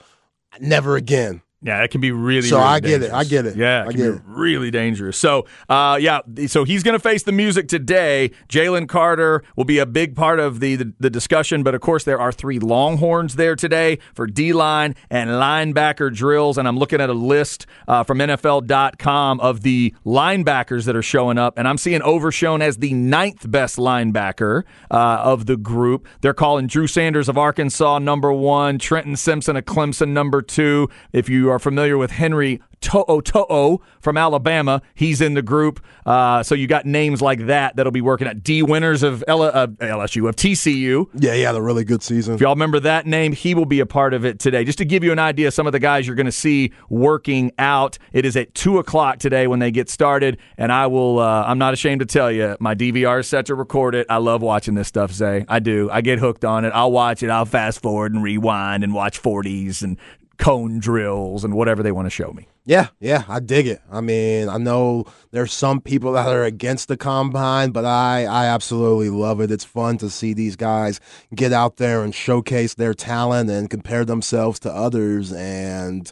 [0.61, 1.43] never again.
[1.65, 2.47] Yeah, it can be really.
[2.47, 3.11] So really I get it.
[3.11, 3.57] I get it.
[3.57, 4.23] Yeah, it I can get be it.
[4.27, 5.17] really dangerous.
[5.17, 8.33] So, uh, yeah, so he's going to face the music today.
[8.51, 12.05] Jalen Carter will be a big part of the, the the discussion, but of course
[12.05, 17.01] there are three Longhorns there today for D line and linebacker drills, and I'm looking
[17.01, 21.79] at a list uh, from NFL.com of the linebackers that are showing up, and I'm
[21.79, 24.95] seeing Overshown as the ninth best linebacker uh,
[25.25, 26.07] of the group.
[26.21, 30.91] They're calling Drew Sanders of Arkansas number one, Trenton Simpson of Clemson number two.
[31.15, 35.81] If you are familiar with Henry To'o To'o from Alabama, he's in the group.
[36.05, 39.43] Uh, so you got names like that that'll be working at Dee Winters of L-
[39.43, 41.07] uh, LSU of TCU.
[41.15, 42.35] Yeah, he had a really good season.
[42.35, 44.65] If y'all remember that name, he will be a part of it today.
[44.65, 47.53] Just to give you an idea, some of the guys you're going to see working
[47.59, 47.97] out.
[48.13, 51.19] It is at two o'clock today when they get started, and I will.
[51.21, 54.07] Uh, I'm not ashamed to tell you, my DVR is set to record it.
[54.11, 55.11] I love watching this stuff.
[55.11, 55.89] Zay, I do.
[55.91, 56.73] I get hooked on it.
[56.75, 57.31] I'll watch it.
[57.31, 59.97] I'll fast forward and rewind and watch 40s and
[60.39, 62.49] cone drills and whatever they want to show me.
[62.67, 63.83] Yeah, yeah, I dig it.
[63.91, 68.47] I mean, I know there's some people that are against the combine, but I, I
[68.47, 69.51] absolutely love it.
[69.51, 70.99] It's fun to see these guys
[71.35, 75.31] get out there and showcase their talent and compare themselves to others.
[75.33, 76.11] And,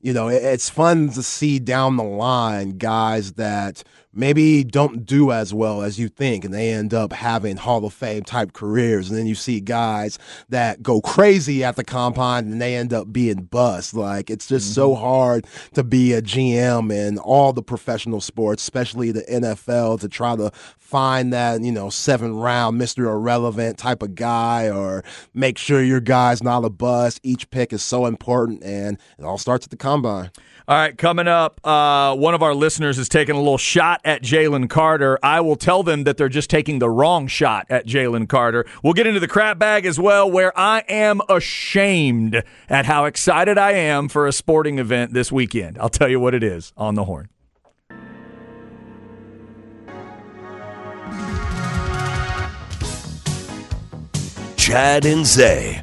[0.00, 3.82] you know, it, it's fun to see down the line guys that
[4.16, 7.92] maybe don't do as well as you think and they end up having Hall of
[7.92, 9.08] Fame type careers.
[9.08, 13.12] And then you see guys that go crazy at the combine and they end up
[13.12, 13.94] being bust.
[13.94, 19.10] Like it's just so hard to be a GM in all the professional sports, especially
[19.10, 23.06] the NFL, to try to find that, you know, seven round Mr.
[23.06, 25.02] Irrelevant type of guy or
[25.32, 27.20] make sure your guy's not a bust.
[27.22, 30.30] Each pick is so important and it all starts at the combine.
[30.66, 34.22] All right, coming up, uh, one of our listeners is taking a little shot at
[34.22, 35.18] Jalen Carter.
[35.22, 38.66] I will tell them that they're just taking the wrong shot at Jalen Carter.
[38.82, 43.58] We'll get into the crap bag as well, where I am ashamed at how excited
[43.58, 45.78] I am for a sporting event this weekend.
[45.78, 47.28] I'll tell you what it is on the horn.
[54.56, 55.82] Chad and Zay.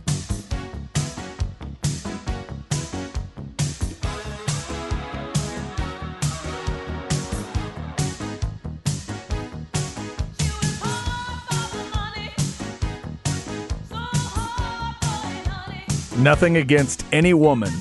[16.22, 17.72] Nothing against any woman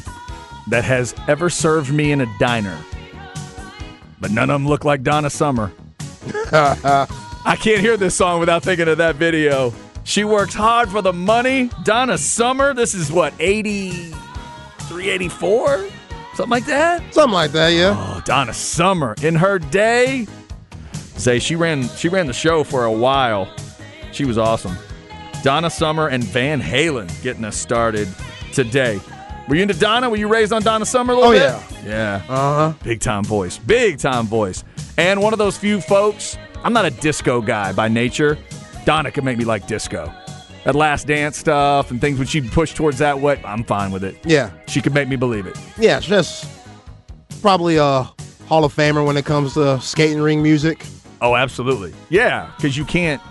[0.69, 2.79] that has ever served me in a diner,
[4.19, 5.71] but none of them look like Donna Summer.
[6.53, 9.75] I can't hear this song without thinking of that video.
[10.05, 11.69] She works hard for the money.
[11.85, 15.89] Donna Summer, this is what, 83, 84?
[16.35, 17.13] Something like that?
[17.13, 17.95] Something like that, yeah.
[17.95, 19.17] Oh, Donna Summer.
[19.23, 20.27] In her day,
[20.93, 23.55] say she ran she ran the show for a while.
[24.13, 24.79] She was awesome.
[25.43, 28.09] Donna Summer and Van Halen getting us started
[28.53, 29.01] today.
[29.49, 30.09] Were you into Donna?
[30.09, 31.41] Were you raised on Donna Summer a little Oh, bit?
[31.85, 31.87] yeah.
[31.87, 32.23] Yeah.
[32.29, 32.73] Uh huh.
[32.85, 33.59] Big time voice.
[33.59, 34.65] Big time voice.
[34.97, 38.39] And one of those few folks, I'm not a disco guy by nature.
[38.85, 40.13] Donna could make me like disco.
[40.65, 44.05] That last dance stuff and things when she pushed towards that way, I'm fine with
[44.05, 44.19] it.
[44.25, 44.51] Yeah.
[44.69, 45.59] She could make me believe it.
[45.79, 46.47] Yeah, it's just
[47.41, 48.03] probably a
[48.47, 50.85] Hall of Famer when it comes to skating ring music.
[51.23, 51.95] Oh, absolutely.
[52.11, 53.23] Yeah, because you can't.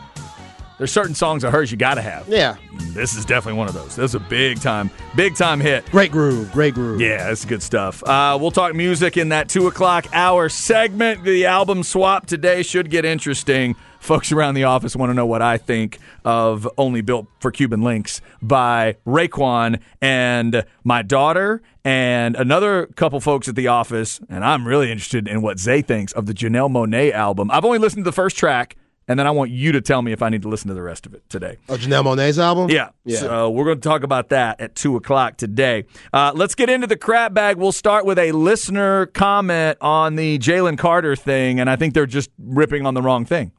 [0.79, 2.27] There's certain songs of hers you got to have.
[2.29, 2.55] Yeah.
[2.93, 3.97] This is definitely one of those.
[3.97, 5.85] This is a big time, big time hit.
[5.91, 6.51] Great groove.
[6.53, 7.01] Great groove.
[7.01, 8.01] Yeah, that's good stuff.
[8.01, 11.25] Uh, we'll talk music in that two o'clock hour segment.
[11.25, 13.75] The album swap today should get interesting.
[13.99, 17.81] Folks around the office want to know what I think of Only Built 4 Cuban
[17.81, 24.21] Linx by Raekwon and my daughter and another couple folks at the office.
[24.29, 27.51] And I'm really interested in what Zay thinks of the Janelle Monae album.
[27.51, 28.77] I've only listened to the first track,
[29.09, 30.83] and then I want you to tell me if I need to listen to the
[30.83, 31.57] rest of it today.
[31.67, 32.69] Oh, Janelle Monae's album?
[32.69, 32.89] Yeah.
[33.03, 33.17] Yeah.
[33.17, 35.85] So we're going to talk about that at 2 o'clock today.
[36.13, 37.57] Uh, let's get into the crap bag.
[37.57, 42.05] We'll start with a listener comment on the Jalen Carter thing, and I think they're
[42.05, 43.51] just ripping on the wrong thing.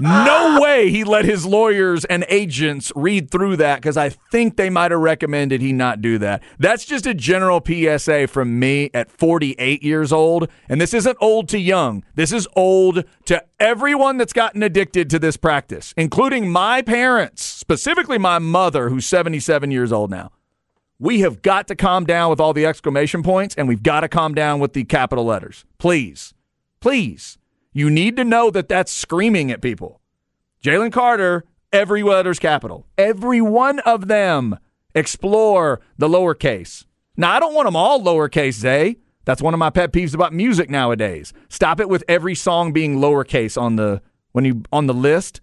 [0.00, 4.70] no way he let his lawyers and agents read through that because I think they
[4.70, 6.42] might have recommended he not do that.
[6.58, 10.48] That's just a general PSA from me at 48 years old.
[10.68, 12.02] And this isn't old to young.
[12.14, 18.16] This is old to everyone that's gotten addicted to this practice, including my parents, specifically
[18.18, 20.30] my mother, who's 77 years old now.
[20.98, 24.08] We have got to calm down with all the exclamation points and we've got to
[24.08, 25.64] calm down with the capital letters.
[25.78, 26.34] Please.
[26.80, 27.38] Please.
[27.72, 30.00] You need to know that that's screaming at people.
[30.62, 32.86] Jalen Carter, every letter's capital.
[32.98, 34.58] Every one of them.
[34.94, 36.84] Explore the lowercase.
[37.16, 38.96] Now, I don't want them all lowercase, Zay.
[39.24, 41.32] That's one of my pet peeves about music nowadays.
[41.48, 44.02] Stop it with every song being lowercase on the
[44.32, 45.40] when you on the list.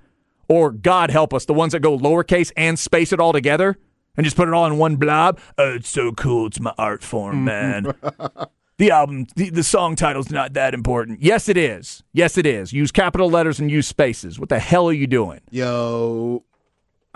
[0.50, 3.78] Or God help us, the ones that go lowercase and space it all together
[4.18, 5.40] and just put it all in one blob.
[5.58, 6.48] Oh, it's so cool.
[6.48, 7.46] It's my art form, mm-hmm.
[7.46, 8.48] man.
[8.78, 11.22] the album, the, the song title's not that important.
[11.22, 12.04] Yes, it is.
[12.14, 12.72] Yes, it is.
[12.74, 14.40] Use capital letters and use spaces.
[14.40, 15.42] What the hell are you doing?
[15.50, 16.44] Yo,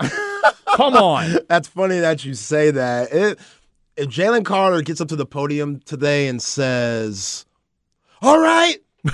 [0.76, 1.38] Come on.
[1.48, 3.12] that's funny that you say that.
[3.12, 3.38] It,
[3.96, 7.44] if Jalen Carter gets up to the podium today and says,
[8.22, 8.76] "All right,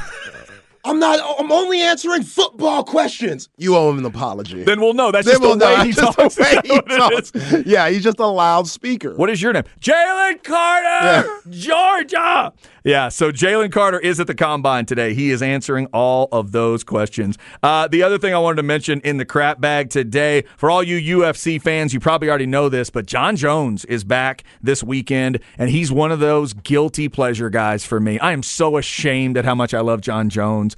[0.85, 1.19] I'm not.
[1.41, 4.63] I'm only answering football questions," you owe him an apology.
[4.65, 5.11] then we'll know.
[5.11, 5.75] That's Then just the we'll know.
[5.81, 6.35] way he just talks.
[6.37, 7.31] the way he what it is?
[7.33, 7.67] talks.
[7.67, 9.15] Yeah, he's just a loud speaker.
[9.17, 9.65] What is your name?
[9.81, 12.53] Jalen Carter, Georgia.
[12.85, 15.15] Yeah, so Jalen Carter is at the combine today.
[15.15, 17.37] He is answering all of those questions.
[17.63, 20.83] Uh, the other thing I wanted to mention in the crap bag today, for all
[20.83, 25.41] you UFC fans, you probably already know this, but Jon Jones is back this weekend,
[25.59, 28.19] and he's one of those guilty pleasure guys for me.
[28.21, 30.77] I am so ashamed at how much I love Jon Jones.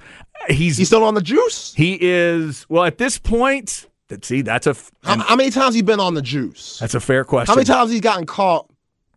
[0.49, 1.73] He's He's still on the juice.
[1.75, 3.87] he is well at this point.
[4.23, 6.79] See, that's a How, how many times he been on the juice?
[6.79, 7.51] that's a fair question.
[7.51, 8.69] How many times he's gotten caught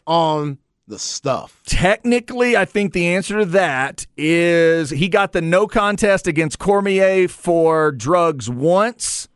[0.07, 1.63] on the stuff?
[1.67, 7.29] Technically, I think the answer to that is he got the no contest against Cormier
[7.29, 9.29] for drugs once,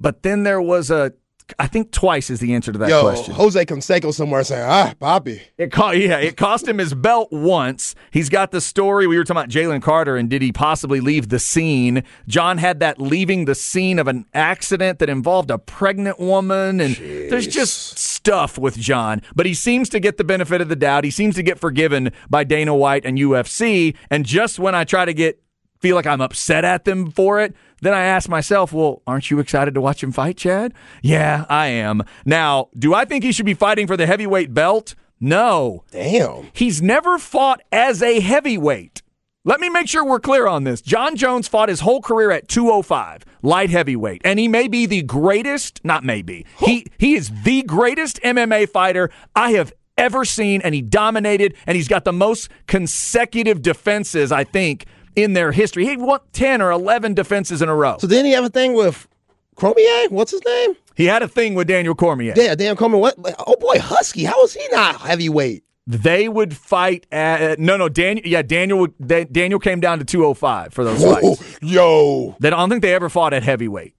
[0.00, 1.12] but then there was a,
[1.58, 3.34] I think twice is the answer to that Yo, question.
[3.34, 7.94] Jose Canseco somewhere saying, "Ah, Bobby." It cost, yeah, it cost him his belt once.
[8.10, 9.06] He's got the story.
[9.06, 12.04] We were talking about Jalen Carter and did he possibly leave the scene?
[12.26, 16.96] Jon had that leaving the scene of an accident that involved a pregnant woman, and
[16.96, 19.22] there's just stuff with Jon.
[19.34, 21.04] But he seems to get the benefit of the doubt.
[21.04, 23.96] He seems to get forgiven by Dana White and UFC.
[24.10, 25.42] And just when I try to get
[25.80, 29.38] feel like I'm upset at them for it, then I ask myself, well, aren't you
[29.38, 30.74] excited to watch him fight, Chad?
[31.02, 32.02] Yeah, I am.
[32.26, 34.94] Now, do I think he should be fighting for the heavyweight belt?
[35.20, 35.84] No.
[35.90, 36.48] Damn.
[36.52, 39.02] He's never fought as a heavyweight.
[39.44, 40.82] Let me make sure we're clear on this.
[40.82, 45.02] Jon Jones fought his whole career at 205, light heavyweight, and he may be the
[45.02, 46.44] greatest, not maybe.
[46.58, 51.76] He he is the greatest MMA fighter I have ever seen and he dominated and
[51.76, 54.86] he's got the most consecutive defenses, I think,
[55.16, 55.86] in their history.
[55.86, 57.96] He won 10 or 11 defenses in a row.
[58.00, 59.08] So didn't he have a thing with
[59.56, 60.08] Cormier?
[60.08, 60.74] What's his name?
[60.94, 62.34] He had a thing with Daniel Cormier.
[62.36, 63.00] Yeah, Dan Cormier.
[63.00, 63.14] What?
[63.46, 64.24] Oh boy, Husky.
[64.24, 65.64] How is he not heavyweight?
[65.90, 67.88] They would fight at no, no.
[67.88, 68.78] Daniel, yeah, Daniel.
[68.80, 71.58] would- Daniel came down to 205 for those Whoa, fights.
[71.62, 73.94] yo, Then I don't think they ever fought at heavyweight.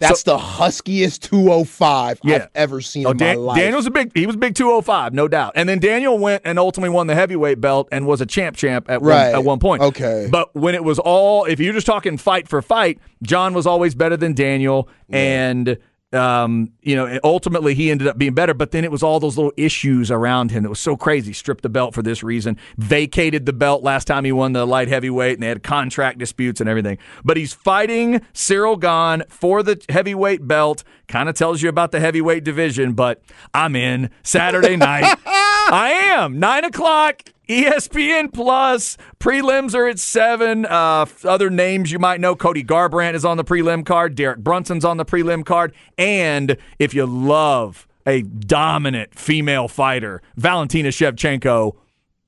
[0.00, 2.34] that's the huskiest 205 Yeah.
[2.34, 3.58] I've ever seen Oh, in Dan- my life.
[3.58, 4.12] Daniel's a big.
[4.14, 5.52] He was big 205, no doubt.
[5.56, 8.90] And then Daniel went and ultimately won the heavyweight belt and was a champ champ
[8.90, 9.28] at Right.
[9.30, 9.82] one, at one point.
[9.82, 10.28] Okay.
[10.30, 13.94] But when it was all, if you're just talking fight for fight, Jon was always
[13.94, 15.78] better than Daniel, and
[16.14, 18.54] um, you know, ultimately he ended up being better.
[18.54, 21.32] But then it was all those little issues around him that was so crazy.
[21.32, 24.88] Stripped the belt for this reason, vacated the belt last time he won the light
[24.88, 26.98] heavyweight, and they had contract disputes and everything.
[27.24, 30.84] But he's fighting Ciryl Gane for the heavyweight belt.
[31.08, 35.18] Kind of tells you about the heavyweight division, but I'm in Saturday night.
[35.26, 37.22] I am nine o'clock.
[37.48, 40.64] ESPN Plus prelims are at seven.
[40.64, 44.14] Uh, other names you might know: Cody Garbrandt is on the prelim card.
[44.14, 45.74] Derek Brunson's on the prelim card.
[45.98, 51.76] And if you love a dominant female fighter, Valentina Shevchenko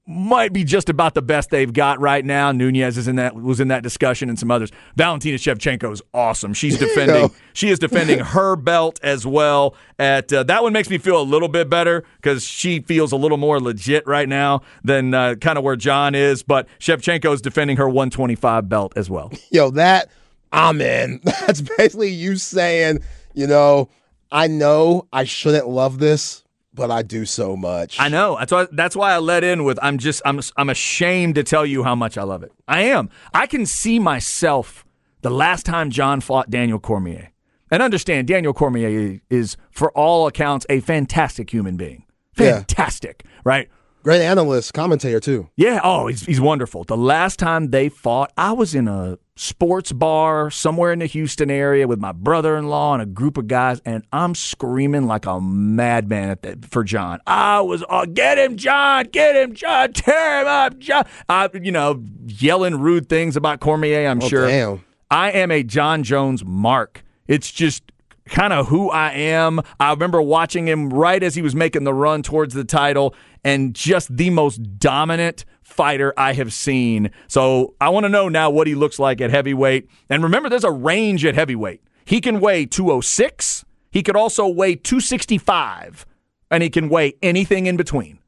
[0.06, 2.52] might be just about the best they've got right now.
[2.52, 4.70] Nunes is in that was in that discussion and some others.
[4.94, 6.54] Valentina Shevchenko is awesome.
[6.54, 9.74] She's defending she is defending her belt as well.
[9.98, 13.16] At uh, that one makes me feel a little bit better because she feels a
[13.16, 16.42] little more legit right now than uh, kind of where Jon is.
[16.42, 19.32] But Shevchenko is defending her 125 belt as well.
[19.50, 20.10] Yo, that
[20.52, 21.20] I'm in.
[21.24, 23.00] That's basically you saying,
[23.34, 23.88] you know,
[24.30, 26.44] I know I shouldn't love this,
[26.76, 27.98] but I do so much.
[27.98, 28.36] I know.
[28.38, 28.66] That's why.
[28.70, 29.78] That's why I let in with.
[29.82, 30.22] I'm just.
[30.24, 30.40] I'm.
[30.56, 32.52] I'm ashamed to tell you how much I love it.
[32.68, 33.10] I am.
[33.34, 34.84] I can see myself.
[35.22, 37.32] The last time Jon fought Daniel Cormier,
[37.70, 42.04] and understand Daniel Cormier is, for all accounts, a fantastic human being.
[42.38, 42.58] Yeah.
[42.58, 43.68] Fantastic, right?
[44.04, 45.48] Great analyst, commentator too.
[45.56, 45.80] Yeah.
[45.82, 46.84] Oh, he's he's wonderful.
[46.84, 51.50] The last time they fought, I was in a sports bar somewhere in the Houston
[51.50, 55.26] area with my brother in law and a group of guys, and I'm screaming like
[55.26, 57.20] a madman at the, for Jon.
[57.26, 61.04] I was, oh, get him, Jon, get him, Jon, tear him up, Jon.
[61.28, 64.48] I, you know, yelling rude things about Cormier, I'm Oh, sure.
[64.48, 64.84] damn.
[65.10, 67.04] I am a Jon Jones mark.
[67.28, 67.82] It's just
[68.24, 69.60] kind of who I am.
[69.78, 73.14] I remember watching him right as he was making the run towards the title
[73.44, 77.10] and just the most dominant fighter I have seen.
[77.26, 79.88] So I want to know now what he looks like at heavyweight.
[80.08, 81.82] And remember, there's a range at heavyweight.
[82.04, 86.06] He can weigh 206, he could also weigh 265,
[86.50, 88.20] and he can weigh anything in between.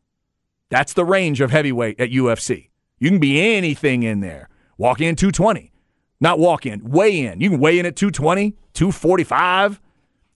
[0.68, 2.70] That's the range of heavyweight at UFC.
[2.98, 4.48] You can be anything in there.
[4.76, 5.70] Walk in 220.
[6.20, 7.40] Not walk in, weigh in.
[7.40, 9.80] You can weigh in at 220, 245,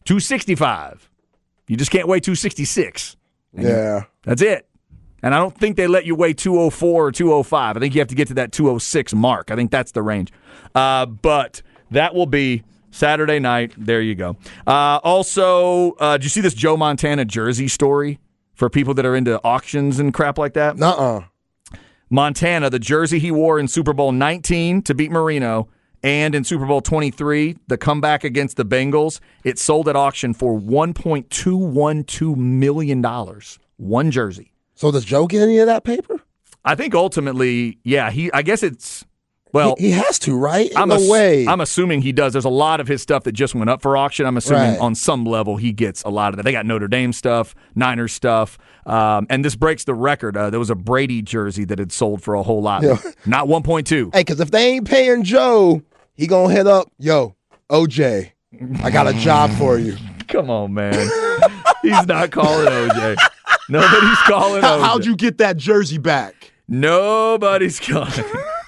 [0.04, 1.10] 265.
[1.66, 3.16] You just can't weigh 266.
[3.54, 4.04] Yeah.
[4.22, 4.68] That's it.
[5.22, 7.76] And I don't think they let you weigh 204 or 205.
[7.76, 9.50] I think you have to get to that 206 mark.
[9.50, 10.32] I think that's the range.
[10.74, 13.72] Uh, but that will be Saturday night.
[13.76, 14.36] There you go.
[14.66, 18.18] Uh, also, uh, did you see this Joe Montana jersey story
[18.54, 20.76] for people that are into auctions and crap like that?
[20.76, 21.24] Nuh-uh.
[22.10, 25.68] Montana, the jersey he wore in Super Bowl 19 to beat Marino
[26.02, 30.58] and in Super Bowl 23, the comeback against the Bengals, it sold at auction for
[30.58, 33.02] $1.212 million.
[33.76, 34.51] One jersey.
[34.82, 36.20] So does Joe get any of that paper?
[36.64, 39.04] I think ultimately, yeah, he I guess it's
[39.52, 40.72] well he, he has to, right?
[40.74, 41.46] I'm no ass- way.
[41.46, 42.32] I'm assuming he does.
[42.32, 44.26] There's a lot of his stuff that just went up for auction.
[44.26, 44.80] I'm assuming Right.
[44.80, 46.42] on some level he gets a lot of that.
[46.42, 50.36] They got Notre Dame stuff, Niners stuff, um, and this breaks the record.
[50.36, 52.96] Uh, there was a Brady jersey that had sold for a whole lot, Yeah.
[53.24, 54.10] not 1.2.
[54.12, 55.80] hey, because if they ain't paying Joe,
[56.12, 57.36] he gonna hit up, yo,
[57.70, 58.32] OJ,
[58.82, 59.96] I got a job for you.
[60.26, 61.08] Come on, man.
[61.82, 63.16] He's not calling OJ.
[63.68, 66.52] Nobody's calling How, how'd you get that jersey back?
[66.68, 68.12] Nobody's calling.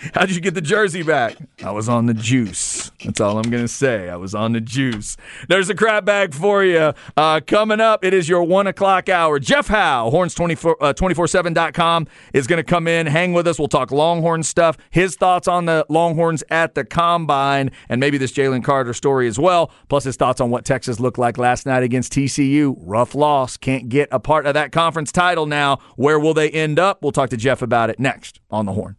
[0.14, 1.36] How'd you get the jersey back?
[1.62, 2.90] I was on the juice.
[3.04, 4.08] That's all I'm going to say.
[4.08, 5.16] I was on the juice.
[5.48, 6.94] There's a crap bag for you.
[7.16, 9.38] Uh, coming up, it is your one o'clock hour.
[9.38, 13.58] Jeff Howe, horns24, uh, 247.com, is going to come in, hang with us.
[13.58, 18.32] We'll talk Longhorn stuff, his thoughts on the Longhorns at the combine, and maybe this
[18.32, 21.82] Jalen Carter story as well, plus his thoughts on what Texas looked like last night
[21.82, 22.74] against TCU.
[22.78, 23.58] Rough loss.
[23.58, 25.78] Can't get a part of that conference title now.
[25.96, 27.02] Where will they end up?
[27.02, 28.96] We'll talk to Jeff about it next on the horn.